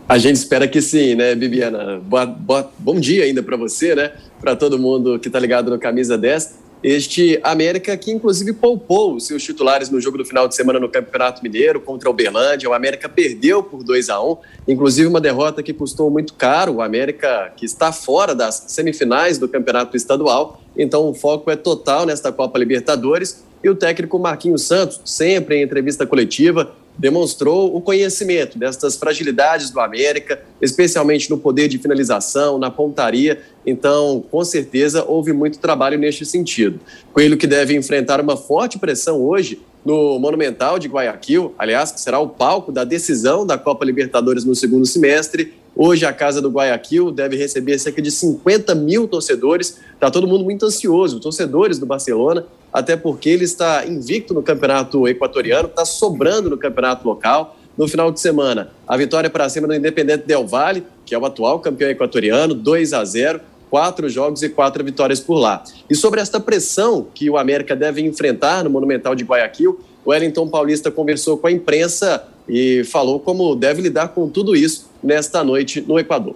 A 0.10 0.18
gente 0.18 0.36
espera 0.36 0.68
que 0.68 0.82
sim, 0.82 1.16
né, 1.16 1.36
Bibiana? 1.36 2.02
Boa, 2.04 2.26
boa, 2.26 2.70
bom 2.78 3.00
dia 3.00 3.24
ainda 3.24 3.42
para 3.42 3.56
você, 3.56 3.96
né? 3.96 4.12
Para 4.42 4.56
todo 4.56 4.80
mundo 4.80 5.20
que 5.20 5.28
está 5.28 5.40
ligado 5.40 5.70
no 5.70 5.78
Camisa 5.78 6.18
10. 6.18 6.72
Este 6.84 7.40
América 7.44 7.96
que 7.96 8.12
inclusive 8.12 8.54
poupou 8.54 9.14
os 9.14 9.28
seus 9.28 9.44
titulares 9.44 9.92
no 9.92 10.02
jogo 10.02 10.18
do 10.18 10.26
final 10.26 10.48
de 10.48 10.56
semana 10.56 10.80
no 10.80 10.90
Campeonato 10.90 11.44
Mineiro 11.44 11.80
contra 11.80 12.10
o 12.10 12.12
Uberlândia. 12.12 12.68
O 12.68 12.74
América 12.74 13.08
perdeu 13.08 13.62
por 13.62 13.84
2 13.84 14.10
a 14.10 14.20
1 14.20 14.38
inclusive 14.68 15.08
uma 15.08 15.22
derrota 15.22 15.62
que 15.62 15.72
custou 15.74 16.10
muito 16.10 16.34
caro. 16.34 16.74
O 16.74 16.82
América 16.82 17.54
que 17.56 17.68
está 17.68 17.92
fora 17.92 18.34
das 18.34 18.66
semifinais 18.70 19.38
do 19.38 19.48
Campeonato 19.48 19.96
Estadual. 19.96 20.60
Então 20.76 21.08
o 21.08 21.14
foco 21.14 21.52
é 21.52 21.56
total 21.56 22.08
nesta 22.08 22.32
Copa 22.32 22.58
Libertadores. 22.58 23.44
E 23.64 23.70
o 23.70 23.76
técnico 23.76 24.18
Marquinhos 24.18 24.64
Santos, 24.64 25.00
sempre 25.06 25.58
em 25.58 25.62
entrevista 25.62 26.08
coletiva, 26.08 26.74
demonstrou 26.98 27.76
o 27.76 27.82
conhecimento 27.82 28.58
destas 28.58 28.96
fragilidades 28.96 29.70
do 29.70 29.80
América, 29.80 30.42
especialmente 30.62 31.30
no 31.30 31.38
poder 31.38 31.68
de 31.68 31.78
finalização, 31.78 32.58
na 32.58 32.70
pontaria. 32.70 33.42
Então, 33.66 34.24
com 34.30 34.44
certeza, 34.44 35.04
houve 35.08 35.34
muito 35.34 35.60
trabalho 35.60 35.98
neste 35.98 36.26
sentido. 36.26 36.80
Coelho 37.14 37.38
que 37.38 37.48
deve 37.48 37.76
enfrentar 37.76 38.20
uma 38.22 38.38
forte 38.38 38.78
pressão 38.78 39.22
hoje 39.22 39.60
no 39.84 40.20
Monumental 40.20 40.78
de 40.78 40.88
Guayaquil, 40.88 41.56
aliás, 41.58 41.92
que 41.92 42.00
será 42.00 42.20
o 42.20 42.30
palco 42.30 42.72
da 42.72 42.84
decisão 42.84 43.46
da 43.46 43.58
Copa 43.58 43.84
Libertadores 43.84 44.46
no 44.46 44.56
segundo 44.56 44.86
semestre. 44.86 45.54
Hoje, 45.76 46.06
a 46.06 46.12
Casa 46.12 46.42
do 46.42 46.50
Guayaquil 46.50 47.12
deve 47.12 47.38
receber 47.38 47.80
cerca 47.80 48.02
de 48.02 48.12
50 48.12 48.76
mil 48.76 49.08
torcedores. 49.08 49.80
Está 49.94 50.12
todo 50.12 50.28
mundo 50.28 50.44
muito 50.44 50.66
ansioso, 50.66 51.20
torcedores 51.20 51.80
do 51.80 51.86
Barcelona, 51.86 52.46
até 52.74 52.98
porque 52.98 53.30
ele 53.30 53.46
está 53.46 53.86
invicto 53.86 54.34
no 54.34 54.44
campeonato 54.44 55.08
equatoriano, 55.08 55.70
está 55.70 55.86
sobrando 55.86 56.50
no 56.50 56.58
campeonato 56.58 57.08
local. 57.08 57.58
No 57.78 57.88
final 57.88 58.12
de 58.12 58.20
semana, 58.20 58.70
a 58.86 58.98
vitória 58.98 59.30
para 59.30 59.48
cima 59.48 59.66
do 59.66 59.74
Independente 59.74 60.26
Del 60.26 60.46
Valle, 60.46 60.84
que 61.06 61.16
é 61.16 61.18
o 61.18 61.26
atual 61.26 61.60
campeão 61.60 61.90
equatoriano, 61.90 62.54
2 62.54 62.94
a 62.94 63.04
0 63.06 63.42
quatro 63.70 64.10
jogos 64.10 64.44
e 64.44 64.50
quatro 64.50 64.84
vitórias 64.84 65.22
por 65.22 65.36
lá. 65.36 65.64
E 65.90 65.96
sobre 65.96 66.20
esta 66.20 66.42
pressão 66.42 67.08
que 67.14 67.30
o 67.30 67.38
América 67.38 67.74
deve 67.74 68.02
enfrentar 68.02 68.66
no 68.66 68.70
Monumental 68.70 69.16
de 69.16 69.24
Guayaquil, 69.24 69.80
o 70.04 70.10
Wellington 70.10 70.50
Paulista 70.50 70.92
conversou 70.92 71.38
com 71.38 71.48
a 71.48 71.52
imprensa 71.54 72.22
e 72.50 72.84
falou 72.84 73.22
como 73.22 73.56
deve 73.56 73.82
lidar 73.82 74.10
com 74.10 74.28
tudo 74.28 74.58
isso 74.58 74.91
nesta 75.04 75.44
noite 75.44 75.82
no 75.82 76.00
Equador. 76.00 76.36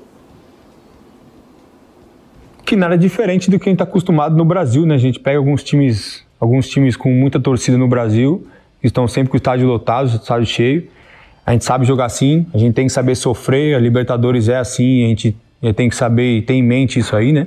Que 2.65 2.75
nada 2.75 2.97
diferente 2.97 3.49
do 3.49 3.59
que 3.59 3.69
a 3.69 3.71
gente 3.71 3.75
está 3.75 3.83
acostumado 3.83 4.35
no 4.35 4.43
Brasil, 4.43 4.85
né? 4.85 4.95
A 4.95 4.99
gente 4.99 5.19
pega 5.19 5.37
alguns 5.37 5.63
times, 5.63 6.23
alguns 6.39 6.67
times 6.67 6.95
com 6.97 7.11
muita 7.11 7.39
torcida 7.39 7.77
no 7.77 7.87
Brasil, 7.87 8.47
que 8.81 8.87
estão 8.87 9.07
sempre 9.07 9.29
com 9.29 9.35
o 9.35 9.37
estádio 9.37 9.67
lotado, 9.67 10.11
o 10.11 10.15
estádio 10.15 10.47
cheio. 10.47 10.87
A 11.45 11.51
gente 11.51 11.63
sabe 11.63 11.85
jogar 11.85 12.05
assim, 12.05 12.47
a 12.53 12.57
gente 12.57 12.73
tem 12.73 12.87
que 12.87 12.91
saber 12.91 13.15
sofrer, 13.15 13.75
a 13.75 13.79
Libertadores 13.79 14.49
é 14.49 14.57
assim, 14.57 15.05
a 15.05 15.07
gente 15.09 15.37
tem 15.75 15.89
que 15.89 15.95
saber 15.95 16.37
e 16.37 16.41
ter 16.41 16.55
em 16.55 16.63
mente 16.63 16.97
isso 16.97 17.15
aí, 17.15 17.31
né? 17.31 17.45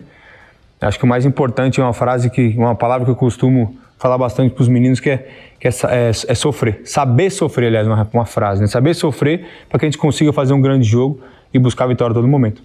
Acho 0.80 0.98
que 0.98 1.04
o 1.04 1.08
mais 1.08 1.26
importante 1.26 1.80
é 1.80 1.82
uma 1.82 1.92
frase 1.92 2.30
que, 2.30 2.54
uma 2.56 2.76
palavra 2.76 3.04
que 3.04 3.10
eu 3.10 3.16
costumo 3.16 3.76
falar 3.98 4.16
bastante 4.16 4.54
para 4.54 4.62
os 4.62 4.68
meninos 4.68 5.00
que 5.00 5.10
é, 5.10 5.28
que 5.58 5.68
é, 5.68 5.70
é, 5.70 6.08
é, 6.10 6.34
sofrer. 6.34 6.82
Saber 6.84 7.30
sofrer, 7.30 7.68
aliás, 7.68 7.86
uma, 7.86 8.08
uma 8.12 8.26
frase, 8.26 8.60
né? 8.60 8.66
Saber 8.66 8.94
sofrer 8.94 9.46
para 9.68 9.78
que 9.78 9.84
a 9.84 9.88
gente 9.88 9.98
consiga 9.98 10.32
fazer 10.32 10.54
um 10.54 10.60
grande 10.60 10.88
jogo 10.88 11.20
e 11.52 11.58
buscar 11.58 11.84
a 11.84 11.88
vitória 11.88 12.12
a 12.12 12.14
todo 12.14 12.28
momento. 12.28 12.62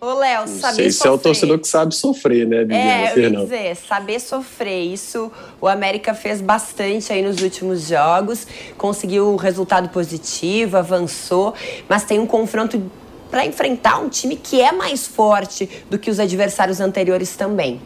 Ô, 0.00 0.14
Léo, 0.14 0.48
saber 0.48 0.86
Esse 0.86 0.96
sofrer. 0.98 1.12
é 1.12 1.14
o 1.14 1.18
torcedor 1.18 1.58
que 1.58 1.68
sabe 1.68 1.94
sofrer, 1.94 2.46
né, 2.46 2.60
Bibiana 2.60 2.90
É, 2.90 3.12
eu 3.14 3.18
ia 3.18 3.30
dizer, 3.30 3.76
saber 3.76 4.18
sofrer. 4.18 4.84
Isso 4.84 5.30
o 5.60 5.68
América 5.68 6.14
fez 6.14 6.40
bastante 6.40 7.12
aí 7.12 7.20
nos 7.20 7.42
últimos 7.42 7.86
jogos, 7.86 8.46
conseguiu 8.78 9.30
um 9.30 9.36
resultado 9.36 9.90
positivo, 9.90 10.78
avançou, 10.78 11.52
mas 11.86 12.04
tem 12.04 12.18
um 12.18 12.26
confronto 12.26 12.80
para 13.30 13.44
enfrentar 13.44 13.98
um 13.98 14.08
time 14.08 14.36
que 14.36 14.60
é 14.60 14.72
mais 14.72 15.06
forte 15.06 15.68
do 15.90 15.98
que 15.98 16.10
os 16.10 16.18
adversários 16.18 16.80
anteriores 16.80 17.36
também. 17.36 17.78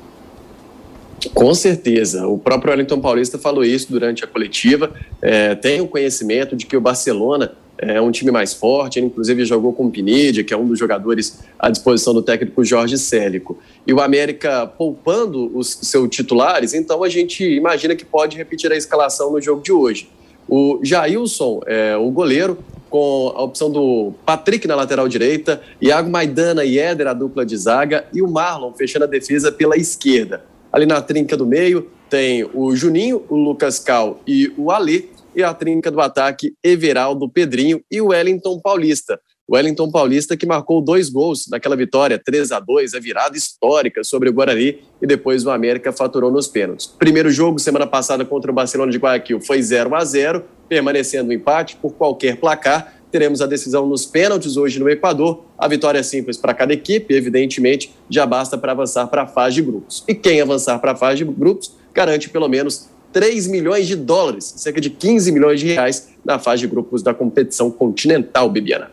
Com 1.35 1.53
certeza. 1.53 2.29
O 2.29 2.38
próprio 2.38 2.71
Wellington 2.71 3.00
Paulista 3.00 3.37
falou 3.37 3.64
isso 3.64 3.91
durante 3.91 4.23
a 4.23 4.26
coletiva. 4.26 4.93
É, 5.21 5.57
tem 5.57 5.81
o 5.81 5.88
conhecimento 5.88 6.55
de 6.55 6.64
que 6.64 6.76
o 6.76 6.81
Barcelona 6.81 7.53
é 7.76 8.00
um 8.00 8.12
time 8.12 8.31
mais 8.31 8.55
forte. 8.55 9.00
Ele, 9.00 9.07
inclusive, 9.07 9.45
jogou 9.45 9.73
com 9.73 9.87
o 9.87 9.91
Pineda, 9.91 10.45
que 10.45 10.55
é 10.55 10.57
um 10.57 10.64
dos 10.64 10.79
jogadores 10.79 11.41
à 11.59 11.71
disposição 11.71 12.14
do 12.14 12.23
técnico 12.23 12.64
Jorge 12.64 12.97
Célico. 12.97 13.59
E 13.85 13.93
o 13.93 14.00
América 14.00 14.64
poupando 14.67 15.50
os 15.57 15.79
seus 15.83 16.09
titulares, 16.09 16.73
então 16.73 17.03
a 17.03 17.09
gente 17.09 17.45
imagina 17.45 17.97
que 17.97 18.05
pode 18.05 18.37
repetir 18.37 18.71
a 18.71 18.76
escalação 18.76 19.33
no 19.33 19.41
jogo 19.41 19.61
de 19.61 19.73
hoje. 19.73 20.09
O 20.49 20.79
Jailson, 20.85 21.62
é, 21.67 21.97
o 21.97 22.11
goleiro, 22.11 22.59
com 22.88 23.33
a 23.35 23.43
opção 23.43 23.71
do 23.71 24.12
Patrick 24.25 24.69
na 24.69 24.76
lateral 24.76 25.09
direita, 25.09 25.61
Iago 25.83 26.09
Maidana 26.09 26.64
e 26.64 26.79
Éder, 26.79 27.09
a 27.09 27.12
dupla 27.12 27.45
de 27.45 27.57
zaga, 27.57 28.05
e 28.12 28.23
o 28.23 28.31
Marlon 28.31 28.73
fechando 28.73 29.05
a 29.05 29.09
defesa 29.09 29.50
pela 29.50 29.76
esquerda. 29.76 30.53
Ali 30.75 30.87
na 30.87 31.00
trinca 31.00 31.37
do 31.37 31.47
meio 31.47 31.88
tem 32.11 32.45
o 32.52 32.75
Juninho, 32.75 33.25
o 33.28 33.37
Lucas 33.37 33.78
Cal 33.78 34.21
e 34.26 34.52
o 34.59 34.73
Alê, 34.73 35.04
e 35.33 35.40
a 35.40 35.54
trinca 35.54 35.88
do 35.88 36.00
ataque, 36.00 36.52
Everaldo, 36.64 37.28
Pedrinho 37.28 37.81
e 37.88 38.00
o 38.00 38.09
Wellington 38.09 38.59
Paulista. 38.59 39.21
O 39.47 39.54
Wellington 39.54 39.88
Paulista 39.88 40.37
que 40.37 40.45
marcou 40.45 40.83
dois 40.83 41.09
gols 41.09 41.47
naquela 41.49 41.76
vitória 41.76 42.19
3 42.19 42.50
a 42.50 42.59
2 42.59 42.95
a 42.95 42.99
virada 42.99 43.37
histórica 43.37 44.02
sobre 44.02 44.28
o 44.28 44.33
Guarani 44.33 44.81
e 45.00 45.07
depois 45.07 45.47
o 45.47 45.50
América 45.52 45.93
faturou 45.93 46.28
nos 46.28 46.49
pênaltis. 46.49 46.88
Primeiro 46.88 47.31
jogo 47.31 47.61
semana 47.61 47.87
passada 47.87 48.25
contra 48.25 48.50
o 48.50 48.54
Barcelona 48.54 48.90
de 48.90 48.99
Guayaquil 48.99 49.40
foi 49.40 49.62
0 49.62 49.95
a 49.95 50.04
0, 50.04 50.45
permanecendo 50.69 51.31
o 51.31 51.33
empate 51.33 51.76
por 51.76 51.93
qualquer 51.93 52.37
placar. 52.38 52.95
Teremos 53.14 53.40
a 53.40 53.47
decisão 53.47 53.87
nos 53.87 54.04
pênaltis 54.04 54.56
hoje 54.56 54.80
no 54.80 54.90
Equador. 54.90 55.44
A 55.56 55.68
vitória 55.68 56.00
é 56.00 56.02
simples 56.02 56.37
para 56.37 56.52
cada 56.52 56.73
equipe, 56.73 57.14
evidentemente, 57.14 57.94
já 58.11 58.26
basta 58.26 58.59
para 58.59 58.73
avançar 58.73 59.06
para 59.06 59.23
a 59.23 59.26
fase 59.28 59.54
de 59.54 59.62
grupos. 59.62 60.02
E 60.09 60.16
quem 60.16 60.40
avançar 60.40 60.80
para 60.80 60.90
a 60.90 60.97
fase 60.97 61.18
de 61.18 61.25
grupos 61.25 61.76
garante 61.94 62.28
pelo 62.28 62.49
menos 62.49 62.88
3 63.12 63.47
milhões 63.47 63.87
de 63.87 63.94
dólares, 63.94 64.54
cerca 64.56 64.80
de 64.80 64.90
15 64.90 65.30
milhões 65.30 65.61
de 65.61 65.66
reais, 65.66 66.09
na 66.25 66.40
fase 66.40 66.62
de 66.62 66.66
grupos 66.66 67.04
da 67.04 67.14
competição 67.14 67.71
continental, 67.71 68.50
Bibiana. 68.50 68.90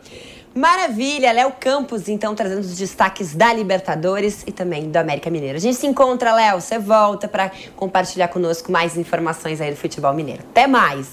Maravilha, 0.54 1.32
Léo 1.32 1.54
Campos, 1.58 2.06
então, 2.06 2.32
trazendo 2.32 2.60
os 2.60 2.76
destaques 2.76 3.34
da 3.34 3.52
Libertadores 3.52 4.44
e 4.46 4.52
também 4.52 4.88
do 4.88 4.96
América 4.98 5.30
Mineiro. 5.30 5.56
A 5.56 5.60
gente 5.60 5.74
se 5.74 5.86
encontra, 5.88 6.32
Léo, 6.32 6.60
você 6.60 6.78
volta 6.78 7.26
para 7.26 7.50
compartilhar 7.74 8.28
conosco 8.28 8.70
mais 8.70 8.96
informações 8.96 9.60
aí 9.60 9.72
do 9.72 9.76
futebol 9.76 10.14
mineiro. 10.14 10.44
Até 10.48 10.68
mais. 10.68 11.08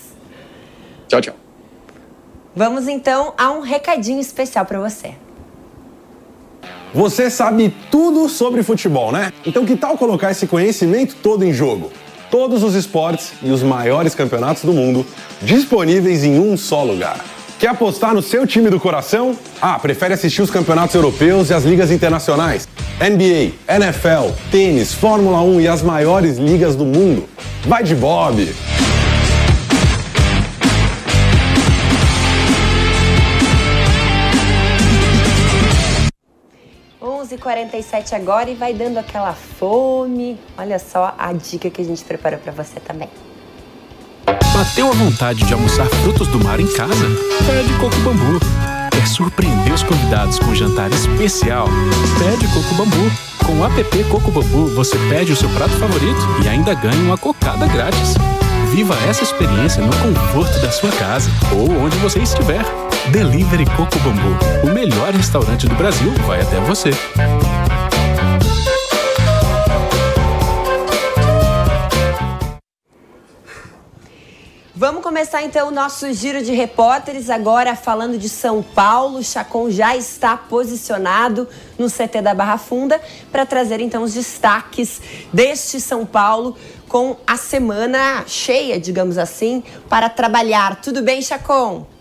Tchau, 1.07 1.19
tchau. 1.21 1.48
Vamos 2.59 2.89
então 2.89 3.31
a 3.37 3.51
um 3.51 3.61
recadinho 3.61 4.19
especial 4.19 4.65
para 4.65 4.81
você. 4.81 5.13
Você 6.93 7.29
sabe 7.29 7.73
tudo 7.89 8.27
sobre 8.27 8.63
futebol, 8.63 9.13
né? 9.13 9.31
Então 9.45 9.65
que 9.65 9.77
tal 9.77 9.97
colocar 9.97 10.29
esse 10.31 10.45
conhecimento 10.45 11.15
todo 11.23 11.45
em 11.45 11.53
jogo? 11.53 11.89
Todos 12.29 12.61
os 12.61 12.75
esportes 12.75 13.31
e 13.41 13.49
os 13.49 13.63
maiores 13.63 14.13
campeonatos 14.13 14.65
do 14.65 14.73
mundo 14.73 15.07
disponíveis 15.41 16.25
em 16.25 16.37
um 16.37 16.57
só 16.57 16.83
lugar. 16.83 17.23
Quer 17.57 17.69
apostar 17.69 18.13
no 18.13 18.21
seu 18.21 18.45
time 18.45 18.69
do 18.69 18.77
coração? 18.77 19.37
Ah, 19.61 19.79
prefere 19.79 20.13
assistir 20.13 20.41
os 20.41 20.51
campeonatos 20.51 20.93
europeus 20.93 21.49
e 21.49 21.53
as 21.53 21.63
ligas 21.63 21.91
internacionais? 21.91 22.67
NBA, 22.99 23.53
NFL, 23.73 24.33
tênis, 24.51 24.93
Fórmula 24.93 25.41
1 25.43 25.61
e 25.61 25.67
as 25.69 25.81
maiores 25.81 26.37
ligas 26.37 26.75
do 26.75 26.83
mundo? 26.83 27.23
Vai 27.65 27.85
de 27.85 27.95
Bob! 27.95 28.53
11h47 37.29 38.13
agora 38.13 38.49
e 38.49 38.55
vai 38.55 38.73
dando 38.73 38.97
aquela 38.97 39.33
fome. 39.33 40.39
Olha 40.57 40.79
só 40.79 41.13
a 41.17 41.31
dica 41.31 41.69
que 41.69 41.81
a 41.81 41.85
gente 41.85 42.03
preparou 42.03 42.39
para 42.39 42.51
você 42.51 42.79
também. 42.79 43.09
Bateu 44.25 44.89
a 44.89 44.93
vontade 44.93 45.45
de 45.45 45.53
almoçar 45.53 45.85
frutos 45.85 46.27
do 46.27 46.43
mar 46.43 46.59
em 46.59 46.67
casa? 46.73 47.05
Pede 47.45 47.73
Coco 47.79 47.95
Bambu. 47.97 48.39
Quer 48.91 49.07
surpreender 49.07 49.73
os 49.73 49.83
convidados 49.83 50.39
com 50.39 50.45
um 50.45 50.55
jantar 50.55 50.89
especial? 50.91 51.67
Pede 52.17 52.47
Coco 52.51 52.75
Bambu. 52.75 53.11
Com 53.45 53.59
o 53.59 53.65
app 53.65 54.03
Coco 54.05 54.31
Bambu, 54.31 54.67
você 54.75 54.97
pede 55.09 55.31
o 55.31 55.35
seu 55.35 55.49
prato 55.49 55.73
favorito 55.77 56.19
e 56.43 56.49
ainda 56.49 56.73
ganha 56.73 57.01
uma 57.03 57.17
cocada 57.17 57.65
grátis. 57.67 58.15
Viva 58.71 58.95
essa 59.07 59.23
experiência 59.23 59.81
no 59.81 59.91
conforto 59.97 60.59
da 60.59 60.71
sua 60.71 60.91
casa 60.91 61.29
ou 61.55 61.71
onde 61.71 61.97
você 61.97 62.19
estiver. 62.19 62.63
Delivery 63.07 63.65
Coco 63.65 63.97
Bambu. 63.99 64.37
O 64.63 64.73
melhor 64.73 65.11
restaurante 65.13 65.67
do 65.67 65.75
Brasil 65.75 66.11
vai 66.27 66.41
até 66.41 66.59
você. 66.59 66.91
Vamos 74.75 75.03
começar 75.03 75.43
então 75.43 75.67
o 75.67 75.71
nosso 75.71 76.13
giro 76.13 76.41
de 76.41 76.53
repórteres 76.53 77.29
agora 77.29 77.75
falando 77.75 78.17
de 78.17 78.29
São 78.29 78.61
Paulo. 78.61 79.21
Chacon 79.23 79.69
já 79.69 79.97
está 79.97 80.37
posicionado 80.37 81.47
no 81.77 81.89
CT 81.89 82.21
da 82.21 82.33
Barra 82.33 82.57
Funda 82.57 83.01
para 83.31 83.45
trazer 83.45 83.81
então 83.81 84.03
os 84.03 84.13
destaques 84.13 85.01
deste 85.33 85.81
São 85.81 86.05
Paulo 86.05 86.55
com 86.87 87.17
a 87.27 87.35
semana 87.35 88.23
cheia, 88.25 88.79
digamos 88.79 89.17
assim, 89.17 89.63
para 89.89 90.07
trabalhar. 90.09 90.79
Tudo 90.81 91.01
bem, 91.01 91.21
Chacon? 91.21 91.98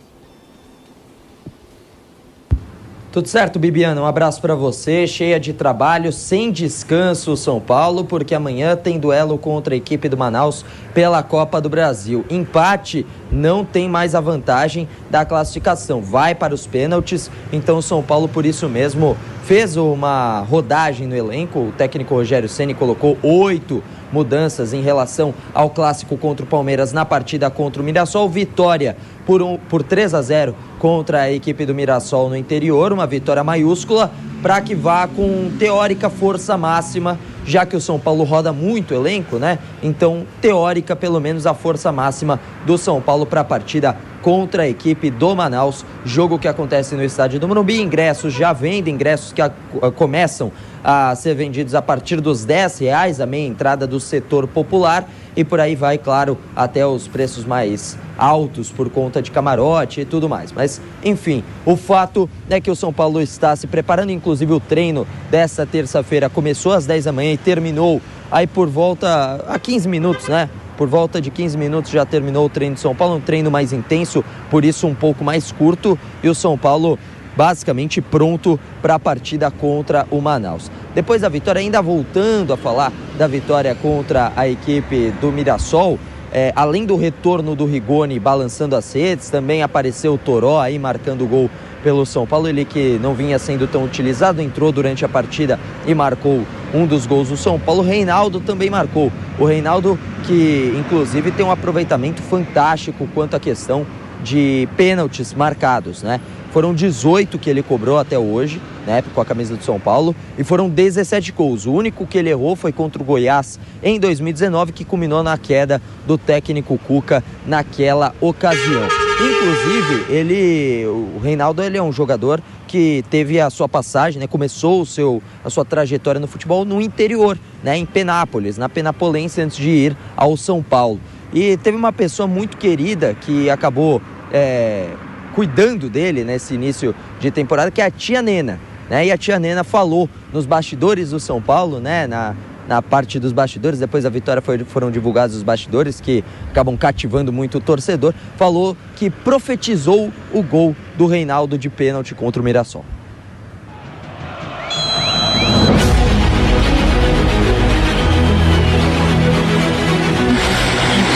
Tudo 3.10 3.26
certo, 3.26 3.58
Bibiana? 3.58 4.02
Um 4.02 4.06
abraço 4.06 4.38
para 4.38 4.54
você. 4.54 5.06
Cheia 5.06 5.40
de 5.40 5.54
trabalho, 5.54 6.12
sem 6.12 6.52
descanso, 6.52 7.38
São 7.38 7.58
Paulo, 7.58 8.04
porque 8.04 8.34
amanhã 8.34 8.76
tem 8.76 8.98
duelo 8.98 9.38
contra 9.38 9.72
a 9.72 9.76
equipe 9.78 10.10
do 10.10 10.16
Manaus 10.16 10.62
pela 10.92 11.22
Copa 11.22 11.58
do 11.58 11.70
Brasil. 11.70 12.26
Empate 12.28 13.06
não 13.32 13.64
tem 13.64 13.88
mais 13.88 14.14
a 14.14 14.20
vantagem 14.20 14.86
da 15.08 15.24
classificação. 15.24 16.02
Vai 16.02 16.34
para 16.34 16.52
os 16.52 16.66
pênaltis. 16.66 17.30
Então, 17.50 17.80
São 17.80 18.02
Paulo, 18.02 18.28
por 18.28 18.44
isso 18.44 18.68
mesmo, 18.68 19.16
fez 19.42 19.78
uma 19.78 20.40
rodagem 20.40 21.06
no 21.06 21.16
elenco. 21.16 21.60
O 21.60 21.72
técnico 21.72 22.14
Rogério 22.14 22.46
Ceni 22.46 22.74
colocou 22.74 23.16
oito 23.22 23.82
mudanças 24.12 24.72
em 24.72 24.82
relação 24.82 25.34
ao 25.54 25.70
clássico 25.70 26.16
contra 26.16 26.44
o 26.44 26.48
Palmeiras 26.48 26.92
na 26.92 27.04
partida 27.04 27.50
contra 27.50 27.82
o 27.82 27.84
Mirassol. 27.84 28.28
Vitória 28.28 28.96
por, 29.26 29.42
um, 29.42 29.56
por 29.56 29.82
3 29.82 30.14
a 30.14 30.22
0 30.22 30.54
contra 30.78 31.22
a 31.22 31.32
equipe 31.32 31.66
do 31.66 31.74
Mirassol 31.74 32.28
no 32.28 32.36
interior, 32.36 32.92
uma 32.92 33.06
vitória 33.06 33.44
maiúscula 33.44 34.10
para 34.42 34.60
que 34.60 34.74
vá 34.74 35.06
com 35.08 35.50
teórica 35.58 36.08
força 36.08 36.56
máxima, 36.56 37.18
já 37.44 37.66
que 37.66 37.76
o 37.76 37.80
São 37.80 37.98
Paulo 37.98 38.24
roda 38.24 38.52
muito 38.52 38.94
elenco, 38.94 39.36
né? 39.36 39.58
Então, 39.82 40.24
teórica, 40.40 40.94
pelo 40.94 41.20
menos 41.20 41.46
a 41.46 41.54
força 41.54 41.90
máxima 41.90 42.38
do 42.64 42.78
São 42.78 43.00
Paulo 43.00 43.26
para 43.26 43.40
a 43.40 43.44
partida 43.44 43.96
contra 44.28 44.64
a 44.64 44.68
equipe 44.68 45.10
do 45.10 45.34
Manaus, 45.34 45.86
jogo 46.04 46.38
que 46.38 46.46
acontece 46.46 46.94
no 46.94 47.02
estádio 47.02 47.40
do 47.40 47.48
Morumbi. 47.48 47.80
Ingressos 47.80 48.34
já 48.34 48.52
vendem, 48.52 48.92
ingressos 48.92 49.32
que 49.32 49.40
a, 49.40 49.50
a, 49.80 49.90
começam 49.90 50.52
a 50.84 51.16
ser 51.16 51.34
vendidos 51.34 51.74
a 51.74 51.80
partir 51.80 52.20
dos 52.20 52.44
10 52.44 52.78
reais, 52.80 53.22
a 53.22 53.26
meia 53.26 53.48
entrada 53.48 53.86
do 53.86 53.98
setor 53.98 54.46
popular 54.46 55.08
e 55.34 55.42
por 55.42 55.58
aí 55.58 55.74
vai, 55.74 55.96
claro, 55.96 56.36
até 56.54 56.86
os 56.86 57.08
preços 57.08 57.46
mais 57.46 57.96
altos 58.18 58.70
por 58.70 58.90
conta 58.90 59.22
de 59.22 59.30
camarote 59.30 60.02
e 60.02 60.04
tudo 60.04 60.28
mais. 60.28 60.52
Mas, 60.52 60.78
enfim, 61.02 61.42
o 61.64 61.74
fato 61.74 62.28
é 62.50 62.60
que 62.60 62.70
o 62.70 62.76
São 62.76 62.92
Paulo 62.92 63.22
está 63.22 63.56
se 63.56 63.66
preparando, 63.66 64.12
inclusive 64.12 64.52
o 64.52 64.60
treino 64.60 65.06
dessa 65.30 65.64
terça-feira 65.64 66.28
começou 66.28 66.72
às 66.74 66.84
10 66.84 67.06
da 67.06 67.12
manhã 67.12 67.32
e 67.32 67.38
terminou 67.38 67.98
aí 68.30 68.46
por 68.46 68.68
volta 68.68 69.42
a 69.48 69.58
15 69.58 69.88
minutos, 69.88 70.28
né? 70.28 70.50
Por 70.78 70.86
volta 70.86 71.20
de 71.20 71.28
15 71.28 71.58
minutos 71.58 71.90
já 71.90 72.06
terminou 72.06 72.46
o 72.46 72.48
treino 72.48 72.76
de 72.76 72.80
São 72.80 72.94
Paulo, 72.94 73.16
um 73.16 73.20
treino 73.20 73.50
mais 73.50 73.72
intenso, 73.72 74.24
por 74.48 74.64
isso 74.64 74.86
um 74.86 74.94
pouco 74.94 75.24
mais 75.24 75.50
curto, 75.50 75.98
e 76.22 76.28
o 76.28 76.34
São 76.36 76.56
Paulo 76.56 76.96
basicamente 77.36 78.00
pronto 78.00 78.58
para 78.80 78.94
a 78.94 78.98
partida 78.98 79.50
contra 79.50 80.06
o 80.08 80.20
Manaus. 80.20 80.70
Depois 80.94 81.22
da 81.22 81.28
vitória, 81.28 81.60
ainda 81.60 81.82
voltando 81.82 82.52
a 82.52 82.56
falar 82.56 82.92
da 83.18 83.26
vitória 83.26 83.74
contra 83.74 84.32
a 84.36 84.48
equipe 84.48 85.10
do 85.20 85.32
Mirassol, 85.32 85.98
é, 86.30 86.52
além 86.54 86.86
do 86.86 86.94
retorno 86.94 87.56
do 87.56 87.66
Rigoni 87.66 88.20
balançando 88.20 88.76
as 88.76 88.92
redes, 88.92 89.30
também 89.30 89.64
apareceu 89.64 90.14
o 90.14 90.18
Toró 90.18 90.60
aí 90.60 90.78
marcando 90.78 91.24
o 91.24 91.26
gol 91.26 91.50
pelo 91.82 92.06
São 92.06 92.24
Paulo. 92.24 92.46
Ele 92.46 92.64
que 92.64 93.00
não 93.02 93.14
vinha 93.14 93.38
sendo 93.38 93.66
tão 93.66 93.84
utilizado, 93.84 94.40
entrou 94.40 94.70
durante 94.70 95.04
a 95.04 95.08
partida 95.08 95.58
e 95.86 95.94
marcou 95.94 96.44
um 96.74 96.86
dos 96.86 97.06
gols 97.06 97.28
do 97.28 97.36
São 97.36 97.58
Paulo. 97.58 97.82
O 97.82 97.84
Reinaldo 97.84 98.40
também 98.40 98.70
marcou. 98.70 99.12
O 99.38 99.44
Reinaldo 99.44 99.98
que 100.24 100.74
inclusive 100.78 101.30
tem 101.30 101.44
um 101.44 101.50
aproveitamento 101.50 102.22
fantástico 102.22 103.08
quanto 103.14 103.34
à 103.34 103.40
questão 103.40 103.86
de 104.22 104.68
pênaltis 104.76 105.32
marcados, 105.32 106.02
né? 106.02 106.20
Foram 106.52 106.74
18 106.74 107.38
que 107.38 107.48
ele 107.48 107.62
cobrou 107.62 107.98
até 107.98 108.18
hoje, 108.18 108.60
né, 108.86 109.04
com 109.14 109.20
a 109.20 109.24
camisa 109.24 109.54
do 109.54 109.62
São 109.62 109.78
Paulo, 109.78 110.16
e 110.36 110.42
foram 110.42 110.68
17 110.68 111.30
gols. 111.30 111.66
O 111.66 111.72
único 111.72 112.06
que 112.06 112.16
ele 112.16 112.30
errou 112.30 112.56
foi 112.56 112.72
contra 112.72 113.02
o 113.02 113.04
Goiás 113.04 113.60
em 113.82 114.00
2019, 114.00 114.72
que 114.72 114.84
culminou 114.84 115.22
na 115.22 115.36
queda 115.36 115.80
do 116.06 116.16
técnico 116.16 116.78
Cuca 116.78 117.22
naquela 117.46 118.14
ocasião. 118.20 118.88
Inclusive, 119.20 120.12
ele, 120.12 120.86
o 120.86 121.20
Reinaldo, 121.22 121.62
ele 121.62 121.76
é 121.76 121.82
um 121.82 121.92
jogador 121.92 122.40
que 122.68 123.04
teve 123.10 123.40
a 123.40 123.50
sua 123.50 123.68
passagem, 123.68 124.20
né, 124.20 124.26
começou 124.26 124.82
o 124.82 124.86
seu, 124.86 125.22
a 125.42 125.50
sua 125.50 125.64
trajetória 125.64 126.20
no 126.20 126.28
futebol 126.28 126.64
no 126.64 126.80
interior, 126.80 127.36
né, 127.64 127.76
em 127.76 127.86
Penápolis, 127.86 128.58
na 128.58 128.68
Penapolense, 128.68 129.40
antes 129.40 129.56
de 129.56 129.68
ir 129.70 129.96
ao 130.14 130.36
São 130.36 130.62
Paulo. 130.62 131.00
E 131.32 131.56
teve 131.56 131.76
uma 131.76 131.92
pessoa 131.92 132.26
muito 132.26 132.56
querida 132.56 133.14
que 133.14 133.50
acabou 133.50 134.00
é, 134.30 134.88
cuidando 135.34 135.88
dele 135.88 136.24
nesse 136.24 136.54
início 136.54 136.94
de 137.18 137.30
temporada, 137.30 137.70
que 137.70 137.80
é 137.80 137.86
a 137.86 137.90
tia 137.90 138.22
Nena. 138.22 138.60
Né? 138.88 139.06
E 139.06 139.12
a 139.12 139.16
tia 139.16 139.38
Nena 139.38 139.64
falou 139.64 140.08
nos 140.32 140.46
bastidores 140.46 141.10
do 141.10 141.18
São 141.18 141.40
Paulo, 141.40 141.80
né? 141.80 142.06
na, 142.06 142.34
na 142.68 142.82
parte 142.82 143.18
dos 143.18 143.32
bastidores, 143.32 143.78
depois 143.78 144.04
da 144.04 144.10
vitória 144.10 144.42
foi, 144.42 144.58
foram 144.58 144.90
divulgados 144.90 145.34
os 145.34 145.42
bastidores 145.42 146.00
que 146.00 146.22
acabam 146.50 146.76
cativando 146.76 147.32
muito 147.32 147.56
o 147.58 147.60
torcedor, 147.60 148.12
falou 148.36 148.76
que 148.94 149.08
profetizou 149.08 150.12
o 150.32 150.42
gol 150.42 150.76
do 150.96 151.06
Reinaldo 151.06 151.56
de 151.56 151.70
pênalti 151.70 152.14
contra 152.14 152.42
o 152.42 152.44
Mirassol. 152.44 152.84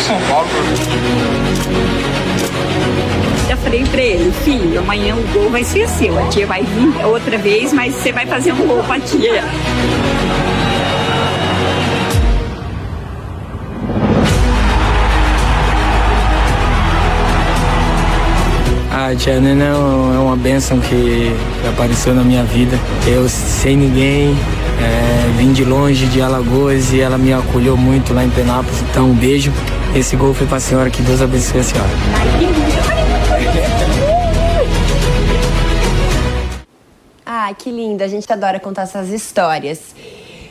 São 0.06 0.20
Paulo 0.28 0.48
já 3.46 3.56
falei 3.58 3.84
pra 3.84 4.00
ele, 4.00 4.32
filho, 4.32 4.78
amanhã 4.78 5.14
o 5.14 5.22
gol 5.34 5.50
vai 5.50 5.62
ser 5.62 5.86
seu. 5.86 6.18
A 6.18 6.28
tia 6.28 6.46
vai 6.46 6.62
vir 6.62 7.04
outra 7.04 7.36
vez, 7.36 7.70
mas 7.72 7.94
você 7.94 8.10
vai 8.10 8.24
fazer 8.24 8.52
um 8.52 8.66
gol 8.66 8.82
pra 8.84 8.98
tia. 8.98 9.44
A 19.12 19.14
tia 19.14 19.38
Nena 19.38 19.66
é 19.66 20.18
uma 20.18 20.34
benção 20.34 20.80
que 20.80 21.30
apareceu 21.68 22.14
na 22.14 22.24
minha 22.24 22.44
vida. 22.44 22.78
Eu, 23.06 23.28
sem 23.28 23.76
ninguém, 23.76 24.34
é, 24.80 25.36
vim 25.36 25.52
de 25.52 25.66
longe, 25.66 26.06
de 26.06 26.22
Alagoas, 26.22 26.94
e 26.94 27.00
ela 27.02 27.18
me 27.18 27.30
acolheu 27.30 27.76
muito 27.76 28.14
lá 28.14 28.24
em 28.24 28.30
Penápolis. 28.30 28.80
Então, 28.90 29.10
um 29.10 29.14
beijo. 29.14 29.52
Esse 29.94 30.16
gol 30.16 30.32
foi 30.32 30.46
pra 30.46 30.58
senhora, 30.58 30.88
que 30.88 31.02
Deus 31.02 31.20
abençoe 31.20 31.60
a 31.60 31.62
senhora. 31.62 31.90
Ah, 37.26 37.52
que 37.52 37.70
lindo, 37.70 38.02
a 38.02 38.08
gente 38.08 38.32
adora 38.32 38.58
contar 38.58 38.84
essas 38.84 39.10
histórias. 39.10 39.94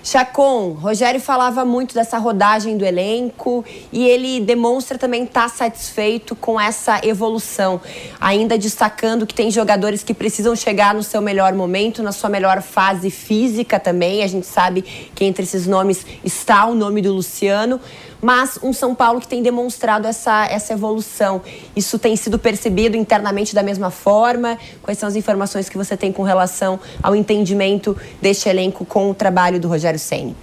Chacon, 0.04 0.72
Rogério 0.72 1.22
falava 1.22 1.64
muito 1.64 1.94
dessa 1.94 2.18
rodagem 2.18 2.76
do 2.78 2.84
elenco 2.84 3.64
e 3.92 4.08
ele 4.08 4.40
demonstra 4.40 4.98
também 4.98 5.24
estar 5.24 5.44
tá 5.44 5.50
satisfeito 5.50 6.36
com 6.36 6.60
essa 6.60 7.06
evolução, 7.06 7.80
ainda 8.20 8.58
destacando 8.58 9.28
que 9.28 9.34
tem 9.34 9.52
jogadores 9.52 10.04
que 10.04 10.14
precisam 10.14 10.56
chegar 10.56 10.96
no 10.96 11.04
seu 11.04 11.22
melhor 11.22 11.54
momento, 11.54 12.02
na 12.02 12.12
sua 12.12 12.30
melhor 12.30 12.62
fase 12.62 13.12
física 13.12 13.80
também. 13.80 14.24
A 14.24 14.28
gente 14.28 14.48
sabe 14.48 14.82
que 14.82 15.24
entre 15.24 15.44
esses 15.44 15.68
nomes 15.68 16.06
está 16.24 16.66
o 16.66 16.74
nome 16.74 17.02
do 17.02 17.14
Luciano, 17.14 17.80
mas 18.22 18.60
um 18.62 18.72
São 18.72 18.94
Paulo 18.94 19.20
que 19.20 19.28
tem 19.28 19.42
demonstrado 19.42 20.08
essa, 20.08 20.46
essa 20.46 20.74
evolução. 20.74 21.42
Isso 21.76 21.98
tem 21.98 22.16
sido 22.16 22.38
percebido 22.38 22.96
internamente 22.96 23.56
da 23.56 23.64
mesma 23.64 23.90
forma? 23.90 24.58
Quais 24.82 24.98
são 24.98 25.10
as 25.10 25.16
informações 25.16 25.68
que 25.68 25.78
você 25.78 25.98
tem 25.98 26.12
com 26.12 26.24
relação 26.24 26.80
ao 27.02 27.16
entendimento 27.16 27.98
deste 28.22 28.48
elenco 28.48 28.86
com 28.86 29.10
o 29.10 29.14
trabalho 29.14 29.60
do 29.60 29.68
Rogério 29.68 30.00
Ceni? 30.00 30.36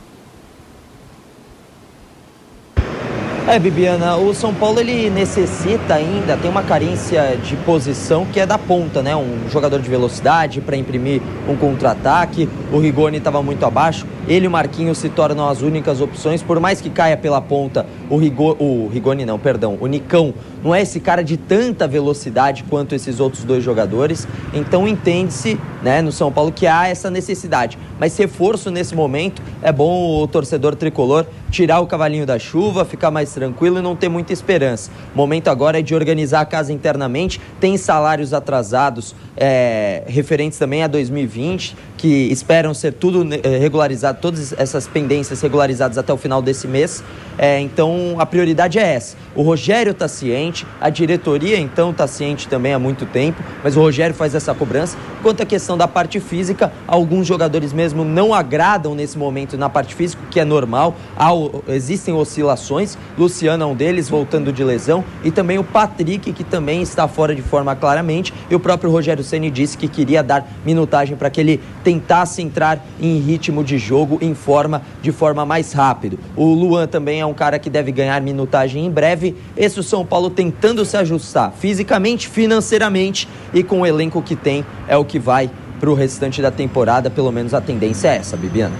É, 3.48 3.58
Bibiana, 3.58 4.14
o 4.14 4.34
São 4.34 4.52
Paulo 4.52 4.78
ele 4.78 5.08
necessita 5.08 5.94
ainda, 5.94 6.36
tem 6.36 6.50
uma 6.50 6.62
carência 6.62 7.34
de 7.42 7.56
posição 7.56 8.26
que 8.26 8.38
é 8.38 8.44
da 8.44 8.58
ponta, 8.58 9.02
né? 9.02 9.16
Um 9.16 9.48
jogador 9.48 9.80
de 9.80 9.88
velocidade 9.88 10.60
para 10.60 10.76
imprimir 10.76 11.22
um 11.48 11.56
contra-ataque. 11.56 12.46
O 12.70 12.78
Rigoni 12.78 13.16
estava 13.16 13.42
muito 13.42 13.64
abaixo. 13.64 14.06
Ele 14.28 14.44
e 14.44 14.48
o 14.48 14.50
Marquinhos 14.50 14.98
se 14.98 15.08
tornam 15.08 15.48
as 15.48 15.62
únicas 15.62 16.02
opções, 16.02 16.42
por 16.42 16.60
mais 16.60 16.82
que 16.82 16.90
caia 16.90 17.16
pela 17.16 17.40
ponta 17.40 17.86
o, 18.10 18.16
Rigo, 18.18 18.56
o 18.58 18.88
Rigoni, 18.92 19.24
não, 19.24 19.38
perdão, 19.38 19.78
o 19.80 19.86
Nicão 19.86 20.34
não 20.62 20.74
é 20.74 20.82
esse 20.82 21.00
cara 21.00 21.22
de 21.22 21.36
tanta 21.36 21.88
velocidade 21.88 22.64
quanto 22.68 22.94
esses 22.94 23.20
outros 23.20 23.44
dois 23.44 23.64
jogadores. 23.64 24.28
Então 24.52 24.86
entende-se, 24.86 25.58
né, 25.82 26.02
no 26.02 26.12
São 26.12 26.30
Paulo 26.30 26.52
que 26.52 26.66
há 26.66 26.88
essa 26.88 27.10
necessidade. 27.10 27.78
Mas 27.98 28.16
reforço 28.16 28.70
nesse 28.70 28.94
momento 28.94 29.40
é 29.62 29.72
bom 29.72 30.22
o 30.22 30.28
torcedor 30.28 30.76
tricolor 30.76 31.26
tirar 31.50 31.80
o 31.80 31.86
cavalinho 31.86 32.26
da 32.26 32.38
chuva, 32.38 32.84
ficar 32.84 33.10
mais 33.10 33.32
tranquilo 33.32 33.78
e 33.78 33.82
não 33.82 33.96
ter 33.96 34.08
muita 34.08 34.32
esperança. 34.32 34.90
O 35.14 35.16
momento 35.16 35.48
agora 35.48 35.78
é 35.78 35.82
de 35.82 35.94
organizar 35.94 36.40
a 36.40 36.44
casa 36.44 36.72
internamente, 36.72 37.40
tem 37.58 37.76
salários 37.76 38.34
atrasados 38.34 39.14
é, 39.36 40.02
referentes 40.06 40.58
também 40.58 40.82
a 40.82 40.86
2020, 40.86 41.76
que 41.96 42.30
esperam 42.30 42.74
ser 42.74 42.92
tudo 42.92 43.26
é, 43.42 43.58
regularizado 43.58 44.17
todas 44.18 44.52
essas 44.52 44.86
pendências 44.86 45.40
regularizadas 45.40 45.98
até 45.98 46.12
o 46.12 46.16
final 46.16 46.42
desse 46.42 46.66
mês. 46.66 47.02
É, 47.38 47.60
então 47.60 48.16
a 48.18 48.26
prioridade 48.26 48.78
é 48.78 48.94
essa. 48.94 49.16
O 49.34 49.42
Rogério 49.42 49.92
está 49.92 50.08
ciente, 50.08 50.66
a 50.80 50.90
diretoria 50.90 51.58
então 51.58 51.90
está 51.90 52.06
ciente 52.06 52.48
também 52.48 52.74
há 52.74 52.78
muito 52.78 53.06
tempo, 53.06 53.42
mas 53.62 53.76
o 53.76 53.80
Rogério 53.80 54.14
faz 54.14 54.34
essa 54.34 54.54
cobrança. 54.54 54.96
Quanto 55.22 55.42
à 55.42 55.46
questão 55.46 55.76
da 55.76 55.86
parte 55.86 56.20
física, 56.20 56.72
alguns 56.86 57.26
jogadores 57.26 57.72
mesmo 57.72 58.04
não 58.04 58.34
agradam 58.34 58.94
nesse 58.94 59.16
momento 59.18 59.56
na 59.56 59.68
parte 59.68 59.94
física, 59.94 60.22
que 60.30 60.40
é 60.40 60.44
normal. 60.44 60.94
Há, 61.16 61.30
existem 61.68 62.14
oscilações. 62.14 62.96
Luciano 63.16 63.62
é 63.64 63.66
um 63.66 63.74
deles, 63.74 64.08
voltando 64.08 64.52
de 64.52 64.62
lesão, 64.64 65.04
e 65.22 65.30
também 65.30 65.58
o 65.58 65.64
Patrick, 65.64 66.32
que 66.32 66.44
também 66.44 66.82
está 66.82 67.06
fora 67.06 67.34
de 67.34 67.42
forma 67.42 67.74
claramente. 67.76 68.32
E 68.50 68.54
o 68.54 68.60
próprio 68.60 68.90
Rogério 68.90 69.22
Ceni 69.22 69.50
disse 69.50 69.76
que 69.76 69.88
queria 69.88 70.22
dar 70.22 70.48
minutagem 70.64 71.16
para 71.16 71.30
que 71.30 71.40
ele 71.40 71.60
tentasse 71.84 72.42
entrar 72.42 72.84
em 73.00 73.18
ritmo 73.18 73.62
de 73.62 73.78
jogo, 73.78 74.07
em 74.20 74.34
forma, 74.34 74.82
de 75.02 75.12
forma 75.12 75.44
mais 75.44 75.72
rápido. 75.72 76.18
O 76.36 76.46
Luan 76.46 76.86
também 76.86 77.20
é 77.20 77.26
um 77.26 77.34
cara 77.34 77.58
que 77.58 77.68
deve 77.68 77.92
ganhar 77.92 78.20
minutagem 78.20 78.86
em 78.86 78.90
breve. 78.90 79.36
Esse 79.56 79.80
o 79.80 79.82
São 79.82 80.06
Paulo 80.06 80.30
tentando 80.30 80.84
se 80.84 80.96
ajustar 80.96 81.52
fisicamente, 81.52 82.28
financeiramente 82.28 83.28
e 83.52 83.62
com 83.62 83.80
o 83.80 83.86
elenco 83.86 84.22
que 84.22 84.36
tem 84.36 84.64
é 84.86 84.96
o 84.96 85.04
que 85.04 85.18
vai 85.18 85.50
para 85.78 85.90
o 85.90 85.94
restante 85.94 86.40
da 86.40 86.50
temporada. 86.50 87.10
Pelo 87.10 87.30
menos 87.30 87.54
a 87.54 87.60
tendência 87.60 88.08
é 88.08 88.16
essa, 88.16 88.36
Bibiana. 88.36 88.74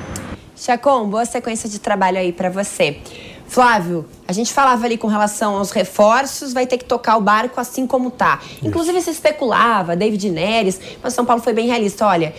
Chacon, 0.57 1.09
boa 1.09 1.25
sequência 1.25 1.69
de 1.69 1.79
trabalho 1.79 2.19
aí 2.19 2.33
para 2.33 2.51
você. 2.51 2.99
Flávio, 3.49 4.05
a 4.27 4.33
gente 4.33 4.53
falava 4.53 4.85
ali 4.85 4.99
com 4.99 5.07
relação 5.07 5.57
aos 5.57 5.71
reforços, 5.71 6.53
vai 6.53 6.67
ter 6.67 6.77
que 6.77 6.85
tocar 6.85 7.17
o 7.17 7.21
barco 7.21 7.59
assim 7.59 7.87
como 7.87 8.11
tá. 8.11 8.41
Inclusive 8.63 9.01
se 9.01 9.11
especulava, 9.11 9.97
David 9.97 10.29
Neres, 10.29 10.79
mas 11.03 11.15
São 11.15 11.25
Paulo 11.25 11.41
foi 11.41 11.55
bem 11.55 11.67
realista. 11.67 12.07
Olha, 12.07 12.35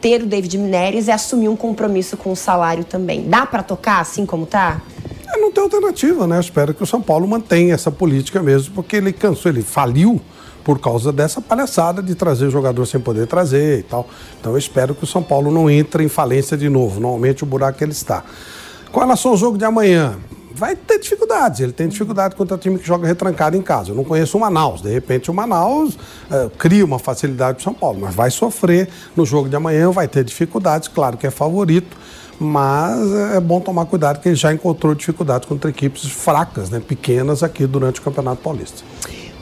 ter 0.00 0.22
o 0.22 0.26
David 0.26 0.58
Neres 0.58 1.08
é 1.08 1.12
assumir 1.12 1.48
um 1.48 1.56
compromisso 1.56 2.16
com 2.16 2.32
o 2.32 2.36
salário 2.36 2.84
também. 2.84 3.28
Dá 3.28 3.46
para 3.46 3.62
tocar 3.62 4.00
assim 4.00 4.24
como 4.24 4.46
tá? 4.46 4.80
É, 5.26 5.38
não 5.38 5.52
tem 5.52 5.62
alternativa, 5.62 6.26
né? 6.26 6.36
Eu 6.36 6.40
espero 6.40 6.72
que 6.72 6.82
o 6.82 6.86
São 6.86 7.00
Paulo 7.00 7.26
mantenha 7.26 7.74
essa 7.74 7.90
política 7.90 8.42
mesmo, 8.42 8.74
porque 8.74 8.96
ele 8.96 9.12
cansou, 9.12 9.50
ele 9.50 9.62
faliu 9.62 10.20
por 10.64 10.78
causa 10.78 11.12
dessa 11.12 11.40
palhaçada 11.40 12.02
de 12.02 12.14
trazer 12.14 12.50
jogador 12.50 12.84
sem 12.86 13.00
poder 13.00 13.26
trazer 13.26 13.80
e 13.80 13.82
tal. 13.82 14.06
Então 14.38 14.52
eu 14.52 14.58
espero 14.58 14.94
que 14.94 15.04
o 15.04 15.06
São 15.06 15.22
Paulo 15.22 15.50
não 15.50 15.70
entre 15.70 16.04
em 16.04 16.08
falência 16.08 16.56
de 16.56 16.68
novo. 16.68 17.00
Normalmente 17.00 17.42
o 17.42 17.46
buraco 17.46 17.78
que 17.78 17.84
ele 17.84 17.92
está. 17.92 18.22
Com 18.92 19.00
relação 19.00 19.30
ao 19.30 19.36
jogo 19.36 19.56
de 19.56 19.64
amanhã, 19.64 20.16
vai 20.58 20.74
ter 20.74 20.98
dificuldades. 20.98 21.60
Ele 21.60 21.72
tem 21.72 21.88
dificuldade 21.88 22.34
contra 22.34 22.58
time 22.58 22.78
que 22.78 22.86
joga 22.86 23.06
retrancado 23.06 23.56
em 23.56 23.62
casa. 23.62 23.90
Eu 23.90 23.94
não 23.94 24.04
conheço 24.04 24.36
o 24.36 24.40
Manaus. 24.40 24.82
De 24.82 24.90
repente, 24.90 25.30
o 25.30 25.34
Manaus 25.34 25.94
uh, 25.94 26.50
cria 26.58 26.84
uma 26.84 26.98
facilidade 26.98 27.54
para 27.54 27.60
o 27.60 27.64
São 27.64 27.74
Paulo, 27.74 28.00
mas 28.00 28.14
vai 28.14 28.30
sofrer 28.30 28.88
no 29.16 29.24
jogo 29.24 29.48
de 29.48 29.54
amanhã, 29.54 29.90
vai 29.90 30.08
ter 30.08 30.24
dificuldades. 30.24 30.88
Claro 30.88 31.16
que 31.16 31.26
é 31.26 31.30
favorito, 31.30 31.96
mas 32.40 32.98
é 33.34 33.40
bom 33.40 33.60
tomar 33.60 33.86
cuidado 33.86 34.20
que 34.20 34.28
ele 34.28 34.36
já 34.36 34.52
encontrou 34.52 34.94
dificuldades 34.94 35.48
contra 35.48 35.70
equipes 35.70 36.04
fracas, 36.10 36.70
né, 36.70 36.80
pequenas 36.80 37.42
aqui 37.42 37.66
durante 37.66 38.00
o 38.00 38.02
Campeonato 38.02 38.42
Paulista. 38.42 38.82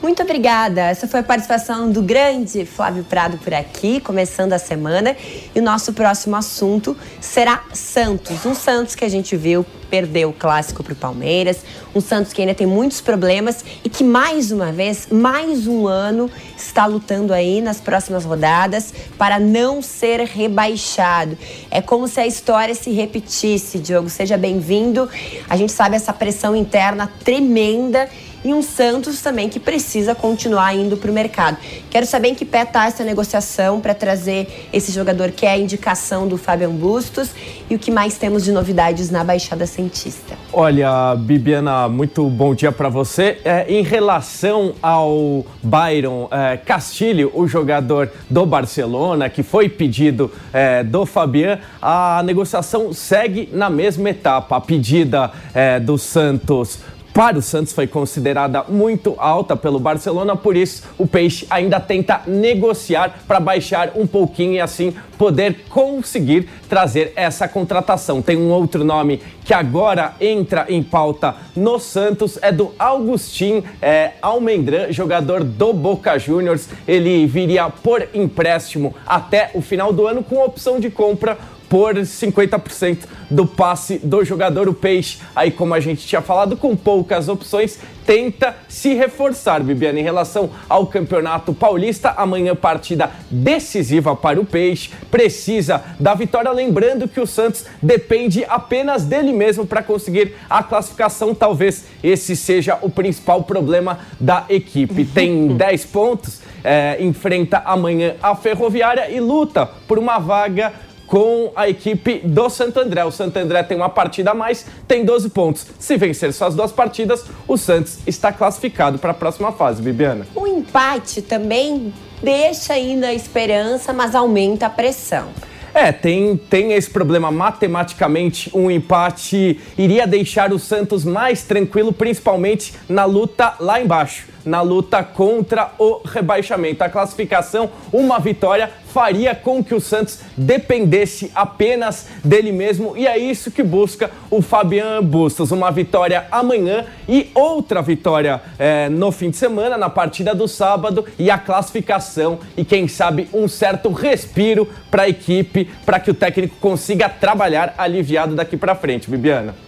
Muito 0.01 0.21
obrigada. 0.21 0.81
Essa 0.81 1.07
foi 1.07 1.21
a 1.21 1.23
participação 1.23 1.91
do 1.91 2.03
grande 2.03 2.65
Flávio 2.65 3.03
Prado 3.03 3.37
por 3.39 3.51
aqui, 3.53 3.99
começando 3.99 4.53
a 4.53 4.59
semana. 4.59 5.15
E 5.55 5.59
o 5.59 5.63
nosso 5.63 5.91
próximo 5.91 6.35
assunto 6.35 6.95
será 7.19 7.63
Santos. 7.73 8.45
Um 8.45 8.53
Santos 8.53 8.93
que 8.93 9.03
a 9.03 9.09
gente 9.09 9.35
viu 9.35 9.65
perder 9.89 10.25
o 10.25 10.33
clássico 10.33 10.83
para 10.83 10.93
o 10.93 10.95
Palmeiras. 10.95 11.63
Um 11.95 12.01
Santos 12.01 12.31
que 12.31 12.41
ainda 12.41 12.53
tem 12.53 12.67
muitos 12.67 13.01
problemas 13.01 13.65
e 13.83 13.89
que, 13.89 14.03
mais 14.03 14.51
uma 14.51 14.71
vez, 14.71 15.07
mais 15.11 15.65
um 15.65 15.87
ano, 15.87 16.29
está 16.55 16.85
lutando 16.85 17.33
aí 17.33 17.59
nas 17.59 17.81
próximas 17.81 18.23
rodadas 18.23 18.93
para 19.17 19.39
não 19.39 19.81
ser 19.81 20.21
rebaixado. 20.21 21.35
É 21.71 21.81
como 21.81 22.07
se 22.07 22.19
a 22.19 22.27
história 22.27 22.75
se 22.75 22.91
repetisse, 22.91 23.79
Diogo. 23.79 24.09
Seja 24.09 24.37
bem-vindo. 24.37 25.09
A 25.49 25.57
gente 25.57 25.71
sabe 25.71 25.95
essa 25.95 26.13
pressão 26.13 26.55
interna 26.55 27.11
tremenda 27.23 28.07
e 28.43 28.53
um 28.53 28.61
Santos 28.61 29.21
também 29.21 29.49
que 29.49 29.59
precisa 29.59 30.13
continuar 30.13 30.75
indo 30.75 30.97
para 30.97 31.09
o 31.09 31.13
mercado. 31.13 31.57
Quero 31.89 32.05
saber 32.05 32.29
em 32.29 32.35
que 32.35 32.45
pé 32.45 32.63
está 32.63 32.85
essa 32.85 33.03
negociação 33.03 33.79
para 33.79 33.93
trazer 33.93 34.67
esse 34.71 34.91
jogador 34.91 35.31
que 35.31 35.45
é 35.45 35.51
a 35.51 35.57
indicação 35.57 36.27
do 36.27 36.37
Fabian 36.37 36.69
Bustos 36.69 37.31
e 37.69 37.75
o 37.75 37.79
que 37.79 37.91
mais 37.91 38.17
temos 38.17 38.43
de 38.43 38.51
novidades 38.51 39.09
na 39.09 39.23
Baixada 39.23 39.65
Santista. 39.65 40.35
Olha, 40.53 41.15
Bibiana, 41.15 41.89
muito 41.89 42.27
bom 42.29 42.53
dia 42.53 42.71
para 42.71 42.89
você. 42.89 43.39
É, 43.43 43.65
em 43.67 43.83
relação 43.83 44.73
ao 44.81 45.45
Byron 45.61 46.27
é, 46.31 46.57
Castilho, 46.57 47.31
o 47.33 47.47
jogador 47.47 48.09
do 48.29 48.45
Barcelona, 48.45 49.29
que 49.29 49.43
foi 49.43 49.69
pedido 49.69 50.31
é, 50.53 50.83
do 50.83 51.05
Fabian, 51.05 51.59
a 51.81 52.21
negociação 52.23 52.93
segue 52.93 53.49
na 53.51 53.69
mesma 53.69 54.09
etapa. 54.09 54.57
A 54.57 54.61
pedida 54.61 55.31
é, 55.53 55.79
do 55.79 55.97
Santos 55.97 56.79
para 57.17 57.39
o 57.39 57.41
Santos 57.41 57.73
foi 57.73 57.87
considerada 57.87 58.63
muito 58.69 59.15
alta 59.17 59.55
pelo 59.55 59.79
Barcelona, 59.79 60.35
por 60.35 60.55
isso 60.55 60.83
o 60.99 61.07
Peixe 61.07 61.47
ainda 61.49 61.79
tenta 61.79 62.21
negociar 62.27 63.23
para 63.27 63.39
baixar 63.39 63.93
um 63.95 64.05
pouquinho 64.05 64.53
e 64.53 64.61
assim 64.61 64.93
poder 65.17 65.61
conseguir 65.67 66.47
trazer 66.69 67.13
essa 67.15 67.47
contratação. 67.47 68.21
Tem 68.21 68.37
um 68.37 68.51
outro 68.51 68.83
nome 68.83 69.19
que 69.43 69.51
agora 69.51 70.13
entra 70.21 70.67
em 70.69 70.83
pauta 70.83 71.35
no 71.55 71.79
Santos, 71.79 72.37
é 72.39 72.51
do 72.51 72.71
Augustin 72.77 73.63
é, 73.81 74.11
Almendran, 74.21 74.91
jogador 74.91 75.43
do 75.43 75.73
Boca 75.73 76.19
Juniors. 76.19 76.69
Ele 76.87 77.25
viria 77.25 77.67
por 77.67 78.07
empréstimo 78.13 78.93
até 79.07 79.49
o 79.55 79.61
final 79.61 79.91
do 79.91 80.05
ano 80.05 80.23
com 80.23 80.37
opção 80.45 80.79
de 80.79 80.91
compra 80.91 81.35
por 81.69 81.95
50% 81.95 82.99
do 83.29 83.45
passe 83.45 83.99
do 83.99 84.23
jogador. 84.23 84.67
O 84.69 84.73
Peixe, 84.73 85.19
aí 85.35 85.51
como 85.51 85.73
a 85.73 85.79
gente 85.79 86.05
tinha 86.05 86.21
falado, 86.21 86.55
com 86.55 86.75
poucas 86.75 87.27
opções, 87.27 87.79
tenta 88.05 88.55
se 88.69 88.93
reforçar, 88.93 89.61
Bibiana, 89.61 89.99
em 89.99 90.03
relação 90.03 90.49
ao 90.69 90.87
Campeonato 90.87 91.53
Paulista. 91.53 92.13
Amanhã 92.15 92.55
partida 92.55 93.11
decisiva 93.29 94.15
para 94.15 94.39
o 94.39 94.45
Peixe, 94.45 94.89
precisa 95.11 95.83
da 95.99 96.13
vitória, 96.13 96.49
lembrando 96.51 97.07
que 97.07 97.19
o 97.19 97.27
Santos 97.27 97.65
depende 97.81 98.45
apenas 98.47 99.03
dele 99.03 99.33
mesmo 99.33 99.65
para 99.65 99.83
conseguir 99.83 100.35
a 100.49 100.63
classificação. 100.63 101.35
Talvez 101.35 101.85
esse 102.01 102.35
seja 102.35 102.79
o 102.81 102.89
principal 102.89 103.43
problema 103.43 103.99
da 104.19 104.45
equipe. 104.47 105.03
Tem 105.13 105.49
10 105.49 105.85
pontos, 105.87 106.41
é, 106.63 106.97
enfrenta 107.01 107.61
amanhã 107.65 108.15
a 108.23 108.35
Ferroviária 108.35 109.11
e 109.11 109.19
luta 109.19 109.65
por 109.87 109.99
uma 109.99 110.17
vaga 110.17 110.73
com 111.07 111.51
a 111.55 111.67
equipe 111.67 112.19
do 112.19 112.49
Santo 112.49 112.79
André. 112.79 113.03
O 113.05 113.11
Santo 113.11 113.37
André 113.37 113.63
tem 113.63 113.77
uma 113.77 113.89
partida 113.89 114.31
a 114.31 114.33
mais, 114.33 114.65
tem 114.87 115.03
12 115.03 115.29
pontos. 115.29 115.65
Se 115.79 115.97
vencer 115.97 116.31
suas 116.33 116.53
duas 116.53 116.71
partidas, 116.71 117.25
o 117.47 117.57
Santos 117.57 117.99
está 118.05 118.31
classificado 118.31 118.99
para 118.99 119.11
a 119.11 119.15
próxima 119.15 119.51
fase, 119.53 119.81
Bibiana. 119.81 120.27
O 120.35 120.45
empate 120.45 121.21
também 121.21 121.93
deixa 122.21 122.73
ainda 122.73 123.07
a 123.07 123.13
esperança, 123.13 123.93
mas 123.93 124.13
aumenta 124.13 124.65
a 124.67 124.69
pressão. 124.69 125.29
É, 125.73 125.91
tem, 125.91 126.35
tem 126.35 126.73
esse 126.73 126.89
problema. 126.89 127.31
Matematicamente, 127.31 128.49
um 128.53 128.69
empate 128.69 129.59
iria 129.77 130.07
deixar 130.07 130.51
o 130.51 130.57
Santos 130.57 131.05
mais 131.05 131.43
tranquilo, 131.43 131.93
principalmente 131.93 132.73
na 132.89 133.05
luta 133.05 133.53
lá 133.59 133.79
embaixo 133.79 134.25
na 134.47 134.61
luta 134.61 135.03
contra 135.03 135.71
o 135.77 136.01
rebaixamento. 136.03 136.83
A 136.83 136.89
classificação, 136.89 137.69
uma 137.91 138.17
vitória, 138.17 138.71
faria 138.87 139.35
com 139.35 139.63
que 139.63 139.75
o 139.75 139.81
Santos 139.81 140.19
dependesse 140.35 141.31
apenas 141.35 142.07
dele 142.23 142.51
mesmo 142.51 142.97
e 142.97 143.05
é 143.05 143.17
isso 143.17 143.51
que 143.51 143.61
busca 143.61 144.09
o 144.31 144.41
Fabian 144.41 145.03
Bustos. 145.03 145.51
Uma 145.51 145.69
vitória 145.69 146.25
amanhã 146.31 146.85
e 147.07 147.29
outra 147.35 147.81
vitória 147.81 148.41
é, 148.57 148.89
no 148.89 149.11
fim 149.11 149.29
de 149.29 149.37
semana, 149.37 149.77
na 149.77 149.89
partida 149.89 150.33
do 150.33 150.47
sábado 150.47 151.05
e 151.19 151.29
a 151.29 151.37
classificação 151.37 152.39
e 152.55 152.63
quem 152.63 152.87
sabe 152.87 153.29
um 153.33 153.47
certo 153.47 153.91
respiro 153.91 154.67
para 154.89 155.03
a 155.03 155.09
equipe, 155.09 155.69
para 155.85 155.99
que 155.99 156.09
o 156.09 156.13
técnico 156.13 156.55
consiga 156.59 157.09
trabalhar 157.09 157.75
aliviado 157.77 158.35
daqui 158.35 158.55
para 158.55 158.73
frente, 158.73 159.09
Bibiana. 159.09 159.66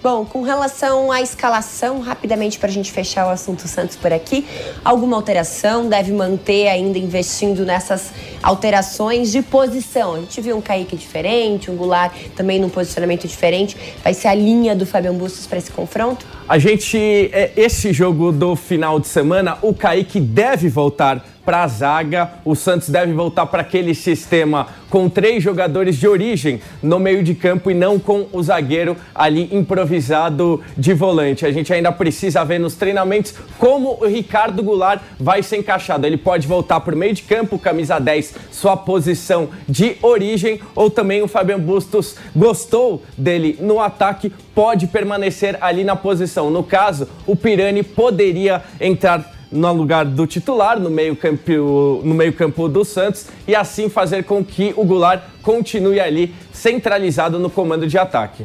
Bom, 0.00 0.24
com 0.24 0.42
relação 0.42 1.10
à 1.10 1.20
escalação, 1.20 1.98
rapidamente 1.98 2.56
para 2.56 2.68
a 2.68 2.72
gente 2.72 2.92
fechar 2.92 3.26
o 3.26 3.30
assunto 3.30 3.66
Santos 3.66 3.96
por 3.96 4.12
aqui, 4.12 4.46
alguma 4.84 5.16
alteração? 5.16 5.88
Deve 5.88 6.12
manter 6.12 6.68
ainda 6.68 6.96
investindo 6.96 7.64
nessas 7.64 8.12
alterações 8.40 9.32
de 9.32 9.42
posição? 9.42 10.14
A 10.14 10.20
gente 10.20 10.40
viu 10.40 10.56
um 10.56 10.60
Kaique 10.60 10.96
diferente, 10.96 11.68
um 11.68 11.76
Goulart 11.76 12.12
também 12.36 12.60
num 12.60 12.68
posicionamento 12.68 13.26
diferente. 13.26 13.76
Vai 14.04 14.14
ser 14.14 14.28
a 14.28 14.34
linha 14.34 14.76
do 14.76 14.86
Fabian 14.86 15.14
Bustos 15.14 15.48
para 15.48 15.58
esse 15.58 15.72
confronto? 15.72 16.24
A 16.48 16.58
gente, 16.58 16.96
é, 17.32 17.50
esse 17.56 17.92
jogo 17.92 18.30
do 18.30 18.54
final 18.54 19.00
de 19.00 19.08
semana, 19.08 19.58
o 19.62 19.74
Kaique 19.74 20.20
deve 20.20 20.68
voltar 20.68 21.24
para 21.48 21.62
a 21.62 21.66
zaga. 21.66 22.30
O 22.44 22.54
Santos 22.54 22.90
deve 22.90 23.14
voltar 23.14 23.46
para 23.46 23.62
aquele 23.62 23.94
sistema 23.94 24.66
com 24.90 25.08
três 25.08 25.42
jogadores 25.42 25.96
de 25.96 26.06
origem 26.06 26.60
no 26.82 26.98
meio 26.98 27.22
de 27.22 27.34
campo 27.34 27.70
e 27.70 27.74
não 27.74 27.98
com 27.98 28.26
o 28.34 28.42
zagueiro 28.42 28.94
ali 29.14 29.48
improvisado 29.50 30.62
de 30.76 30.92
volante. 30.92 31.46
A 31.46 31.50
gente 31.50 31.72
ainda 31.72 31.90
precisa 31.90 32.44
ver 32.44 32.60
nos 32.60 32.74
treinamentos 32.74 33.34
como 33.56 33.96
o 33.98 34.06
Ricardo 34.06 34.62
Goulart 34.62 35.00
vai 35.18 35.42
ser 35.42 35.56
encaixado. 35.56 36.06
Ele 36.06 36.18
pode 36.18 36.46
voltar 36.46 36.80
para 36.80 36.94
o 36.94 36.98
meio 36.98 37.14
de 37.14 37.22
campo, 37.22 37.58
camisa 37.58 37.98
10 37.98 38.34
sua 38.50 38.76
posição 38.76 39.48
de 39.66 39.96
origem, 40.02 40.60
ou 40.74 40.90
também 40.90 41.22
o 41.22 41.28
Fabian 41.28 41.60
Bustos 41.60 42.16
gostou 42.36 43.02
dele 43.16 43.56
no 43.58 43.80
ataque, 43.80 44.30
pode 44.54 44.86
permanecer 44.86 45.56
ali 45.62 45.82
na 45.82 45.96
posição. 45.96 46.50
No 46.50 46.62
caso, 46.62 47.08
o 47.26 47.34
Pirani 47.34 47.82
poderia 47.82 48.62
entrar 48.78 49.37
no 49.50 49.72
lugar 49.72 50.04
do 50.04 50.26
titular 50.26 50.78
no 50.78 50.90
meio-campo 50.90 52.00
no 52.04 52.14
meio 52.14 52.32
-campo 52.32 52.68
do 52.68 52.84
Santos 52.84 53.26
e 53.46 53.54
assim 53.54 53.88
fazer 53.88 54.24
com 54.24 54.44
que 54.44 54.74
o 54.76 54.84
Goulart 54.84 55.22
continue 55.42 56.00
ali 56.00 56.34
centralizado 56.52 57.38
no 57.38 57.48
comando 57.48 57.86
de 57.86 57.96
ataque. 57.98 58.44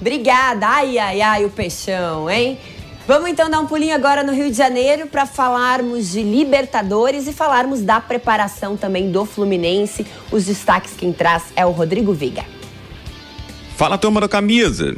Obrigada. 0.00 0.66
Ai, 0.66 0.98
ai, 0.98 1.20
ai, 1.20 1.44
o 1.44 1.50
peixão, 1.50 2.30
hein? 2.30 2.58
Vamos 3.06 3.30
então 3.30 3.48
dar 3.48 3.58
um 3.58 3.66
pulinho 3.66 3.94
agora 3.94 4.22
no 4.22 4.32
Rio 4.32 4.50
de 4.50 4.56
Janeiro 4.56 5.06
para 5.06 5.24
falarmos 5.24 6.12
de 6.12 6.22
Libertadores 6.22 7.26
e 7.26 7.32
falarmos 7.32 7.80
da 7.80 8.00
preparação 8.00 8.76
também 8.76 9.10
do 9.10 9.24
Fluminense. 9.24 10.06
Os 10.30 10.44
destaques 10.44 10.92
quem 10.94 11.10
traz 11.10 11.44
é 11.56 11.64
o 11.64 11.70
Rodrigo 11.70 12.12
Viga. 12.12 12.44
Fala, 13.76 13.96
turma 13.96 14.20
do 14.20 14.28
Camisa. 14.28 14.94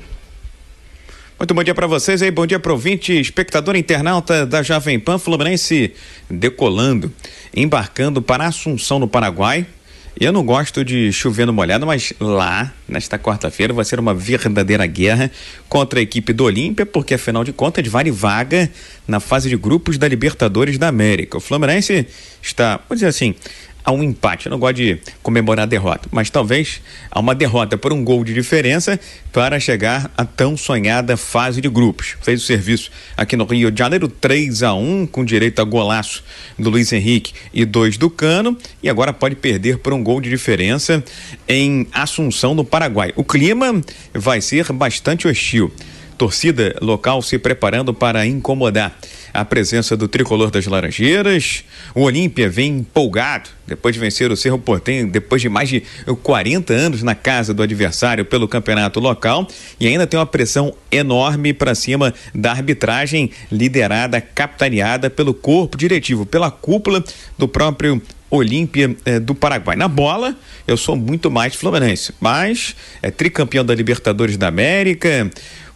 Muito 1.41 1.55
bom 1.55 1.65
dia 1.65 1.75
para 1.75 1.87
vocês 1.87 2.21
aí, 2.21 2.31
bom 2.31 2.45
dia 2.45 2.61
ouvinte, 2.63 3.19
espectador 3.19 3.75
internauta 3.75 4.45
da 4.45 4.63
Jovem 4.63 5.01
Pan 5.01 5.17
Fluminense 5.19 5.95
decolando, 6.29 7.11
embarcando 7.57 8.21
para 8.21 8.47
Assunção 8.47 8.99
no 8.99 9.09
Paraguai. 9.09 9.67
Eu 10.21 10.35
não 10.35 10.45
gosto 10.45 10.85
de 10.85 11.11
chover 11.11 11.47
no 11.47 11.53
molhado, 11.55 11.87
mas 11.87 12.13
lá, 12.21 12.71
nesta 12.87 13.19
quarta-feira, 13.19 13.73
vai 13.73 13.87
ser 13.87 13.99
uma 13.99 14.13
verdadeira 14.13 14.85
guerra 14.85 15.31
contra 15.67 15.99
a 15.99 16.03
equipe 16.03 16.35
do 16.35 16.45
Olímpia, 16.45 16.85
porque 16.85 17.15
afinal 17.15 17.43
de 17.43 17.55
contas 17.55 17.89
vale 17.89 18.11
vaga 18.11 18.71
na 19.09 19.19
fase 19.19 19.49
de 19.49 19.57
grupos 19.57 19.97
da 19.97 20.07
Libertadores 20.07 20.77
da 20.77 20.89
América. 20.89 21.39
O 21.39 21.41
Fluminense 21.41 22.07
está, 22.43 22.79
vou 22.87 22.95
dizer 22.95 23.07
assim, 23.07 23.35
a 23.91 23.93
um 23.93 24.03
empate. 24.03 24.47
Eu 24.47 24.51
não 24.51 24.59
gosto 24.59 24.77
de 24.77 24.99
comemorar 25.23 25.65
a 25.65 25.67
derrota, 25.67 26.09
mas 26.11 26.31
talvez 26.31 26.81
a 27.11 27.21
uma 27.21 27.35
derrota 27.35 27.77
por 27.77 27.93
um 27.93 28.03
gol 28.03 28.25
de 28.25 28.33
diferença 28.33 28.99
para 29.33 29.59
chegar 29.59 30.11
à 30.17 30.25
tão 30.25 30.57
sonhada 30.57 31.17
fase 31.17 31.61
de 31.61 31.69
grupos. 31.69 32.17
Fez 32.23 32.43
o 32.43 32.47
serviço 32.47 32.91
aqui 33.17 33.37
no 33.37 33.45
Rio 33.45 33.71
de 33.71 33.79
Janeiro, 33.79 34.09
3 34.09 34.63
a 34.63 34.75
1 34.75 35.07
com 35.09 35.25
direito 35.25 35.61
a 35.61 35.65
golaço 35.65 36.25
do 36.59 36.71
Luiz 36.71 36.93
Henrique 36.93 37.33
e 37.53 37.65
dois 37.65 37.97
do 37.97 38.09
Cano, 38.09 38.57
e 38.83 38.89
agora 38.89 39.13
pode 39.13 39.35
perder 39.35 39.79
por 39.79 39.93
um 39.93 40.03
gol 40.03 40.21
de 40.21 40.31
diferença 40.31 41.03
em 41.49 41.87
Assunção, 41.93 42.55
no 42.55 42.65
Paraguai. 42.65 43.13
O 43.17 43.25
clima 43.25 43.81
vai 44.15 44.41
ser 44.41 44.73
bastante 44.73 45.27
hostil 45.27 45.73
torcida 46.21 46.77
local 46.83 47.23
se 47.23 47.39
preparando 47.39 47.95
para 47.95 48.27
incomodar 48.27 48.95
a 49.33 49.45
presença 49.45 49.97
do 49.97 50.09
tricolor 50.09 50.51
das 50.51 50.67
Laranjeiras. 50.67 51.65
O 51.95 52.03
Olímpia 52.03 52.49
vem 52.49 52.79
empolgado 52.79 53.51
depois 53.67 53.95
de 53.95 54.01
vencer 54.01 54.31
o 54.33 54.37
Cerro 54.37 54.59
Portenho, 54.59 55.09
depois 55.09 55.41
de 55.41 55.49
mais 55.49 55.69
de 55.69 55.83
40 56.23 56.73
anos 56.73 57.03
na 57.03 57.15
casa 57.15 57.55
do 57.55 57.63
adversário 57.63 58.25
pelo 58.25 58.49
campeonato 58.49 58.99
local 58.99 59.47
e 59.79 59.87
ainda 59.87 60.07
tem 60.07 60.19
uma 60.19 60.27
pressão 60.27 60.75
enorme 60.91 61.53
para 61.53 61.75
cima 61.75 62.13
da 62.35 62.51
arbitragem 62.51 63.31
liderada, 63.51 64.21
capitaneada 64.21 65.09
pelo 65.09 65.33
corpo 65.33 65.77
diretivo, 65.77 66.27
pela 66.27 66.51
cúpula 66.51 67.03
do 67.39 67.47
próprio 67.47 68.03
Olímpia 68.31 68.97
eh, 69.05 69.19
do 69.19 69.35
Paraguai. 69.35 69.77
Na 69.77 69.89
bola, 69.89 70.37
eu 70.67 70.77
sou 70.77 70.95
muito 70.95 71.31
mais 71.31 71.55
Fluminense, 71.55 72.15
mas 72.21 72.77
é 73.03 73.11
tricampeão 73.11 73.65
da 73.65 73.75
Libertadores 73.75 74.37
da 74.37 74.47
América, 74.47 75.29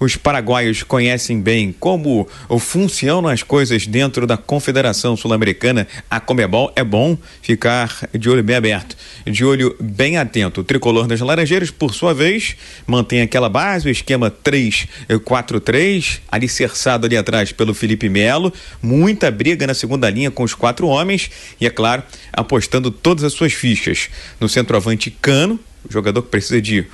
os 0.04 0.16
paraguaios 0.16 0.82
conhecem 0.82 1.40
bem 1.40 1.74
como 1.80 2.28
funcionam 2.60 3.30
as 3.30 3.42
coisas 3.42 3.86
dentro 3.86 4.26
da 4.26 4.36
Confederação 4.36 5.16
Sul-Americana, 5.16 5.88
a 6.10 6.20
Comebol, 6.20 6.70
é 6.76 6.84
bom 6.84 7.16
ficar 7.40 8.08
de 8.12 8.28
olho 8.28 8.42
bem 8.42 8.56
aberto, 8.56 8.96
de 9.26 9.44
olho 9.44 9.74
bem 9.80 10.18
atento. 10.18 10.60
O 10.60 10.64
tricolor 10.64 11.06
das 11.06 11.20
Laranjeiras, 11.20 11.70
por 11.70 11.94
sua 11.94 12.12
vez, 12.12 12.54
mantém 12.86 13.22
aquela 13.22 13.48
base, 13.48 13.88
o 13.88 13.90
esquema 13.90 14.30
3-4-3, 14.30 16.20
alicerçado 16.30 17.06
ali 17.06 17.16
atrás 17.16 17.50
pelo 17.50 17.72
Felipe 17.72 18.08
Melo, 18.08 18.52
muita 18.82 19.30
briga 19.30 19.66
na 19.66 19.74
segunda 19.74 20.10
linha 20.10 20.30
com 20.30 20.42
os 20.42 20.54
quatro 20.54 20.86
homens 20.86 21.30
e, 21.58 21.66
é 21.66 21.70
claro, 21.70 22.02
apostando 22.32 22.90
todas 22.90 23.24
as 23.24 23.32
suas 23.32 23.54
fichas. 23.54 24.10
No 24.38 24.48
centroavante 24.48 25.10
Cano, 25.10 25.58
jogador 25.88 26.22
que 26.22 26.28
precisa 26.28 26.60
de 26.60 26.86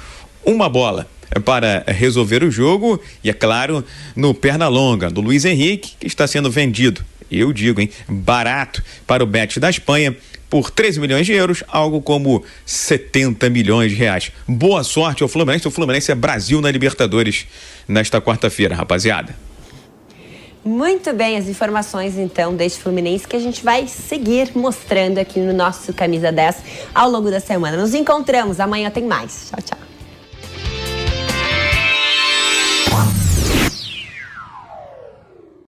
uma 0.44 0.68
bola 0.68 1.09
para 1.45 1.85
resolver 1.87 2.43
o 2.43 2.51
jogo 2.51 3.01
e, 3.23 3.31
é 3.31 3.33
claro, 3.33 3.85
no 4.16 4.35
perna 4.35 4.69
longa 4.69 5.11
do 5.11 5.21
Luiz 5.21 5.45
Henrique, 5.45 5.95
que 5.99 6.07
está 6.07 6.27
sendo 6.27 6.51
vendido, 6.51 7.05
eu 7.31 7.53
digo, 7.53 7.81
hein, 7.81 7.90
barato 8.09 8.83
para 9.07 9.23
o 9.23 9.27
Bet 9.27 9.61
da 9.61 9.71
Espanha 9.71 10.16
por 10.49 10.71
13 10.71 10.99
milhões 10.99 11.25
de 11.25 11.33
euros, 11.33 11.62
algo 11.69 12.03
como 12.03 12.45
70 12.66 13.49
milhões 13.49 13.93
de 13.93 13.97
reais. 13.97 14.33
Boa 14.49 14.83
sorte 14.83 15.23
ao 15.23 15.29
Fluminense. 15.29 15.69
O 15.69 15.71
Fluminense 15.71 16.11
é 16.11 16.14
Brasil 16.14 16.61
na 16.61 16.71
Libertadores 16.71 17.47
nesta 17.87 18.21
quarta-feira, 18.21 18.75
rapaziada. 18.75 19.35
Muito 20.62 21.12
bem, 21.14 21.38
as 21.38 21.47
informações 21.47 22.19
então 22.19 22.55
deste 22.55 22.81
Fluminense 22.81 23.27
que 23.27 23.37
a 23.37 23.40
gente 23.40 23.64
vai 23.64 23.87
seguir 23.87 24.51
mostrando 24.55 25.19
aqui 25.19 25.38
no 25.38 25.55
nosso 25.55 25.95
Camisa 25.95 26.31
10 26.31 26.57
ao 26.95 27.09
longo 27.09 27.31
da 27.31 27.40
semana. 27.40 27.79
Nos 27.79 27.95
encontramos, 27.95 28.61
amanhã 28.61 28.90
tem 28.90 29.05
mais. 29.05 29.51
Tchau, 29.51 29.62
tchau. 29.62 29.89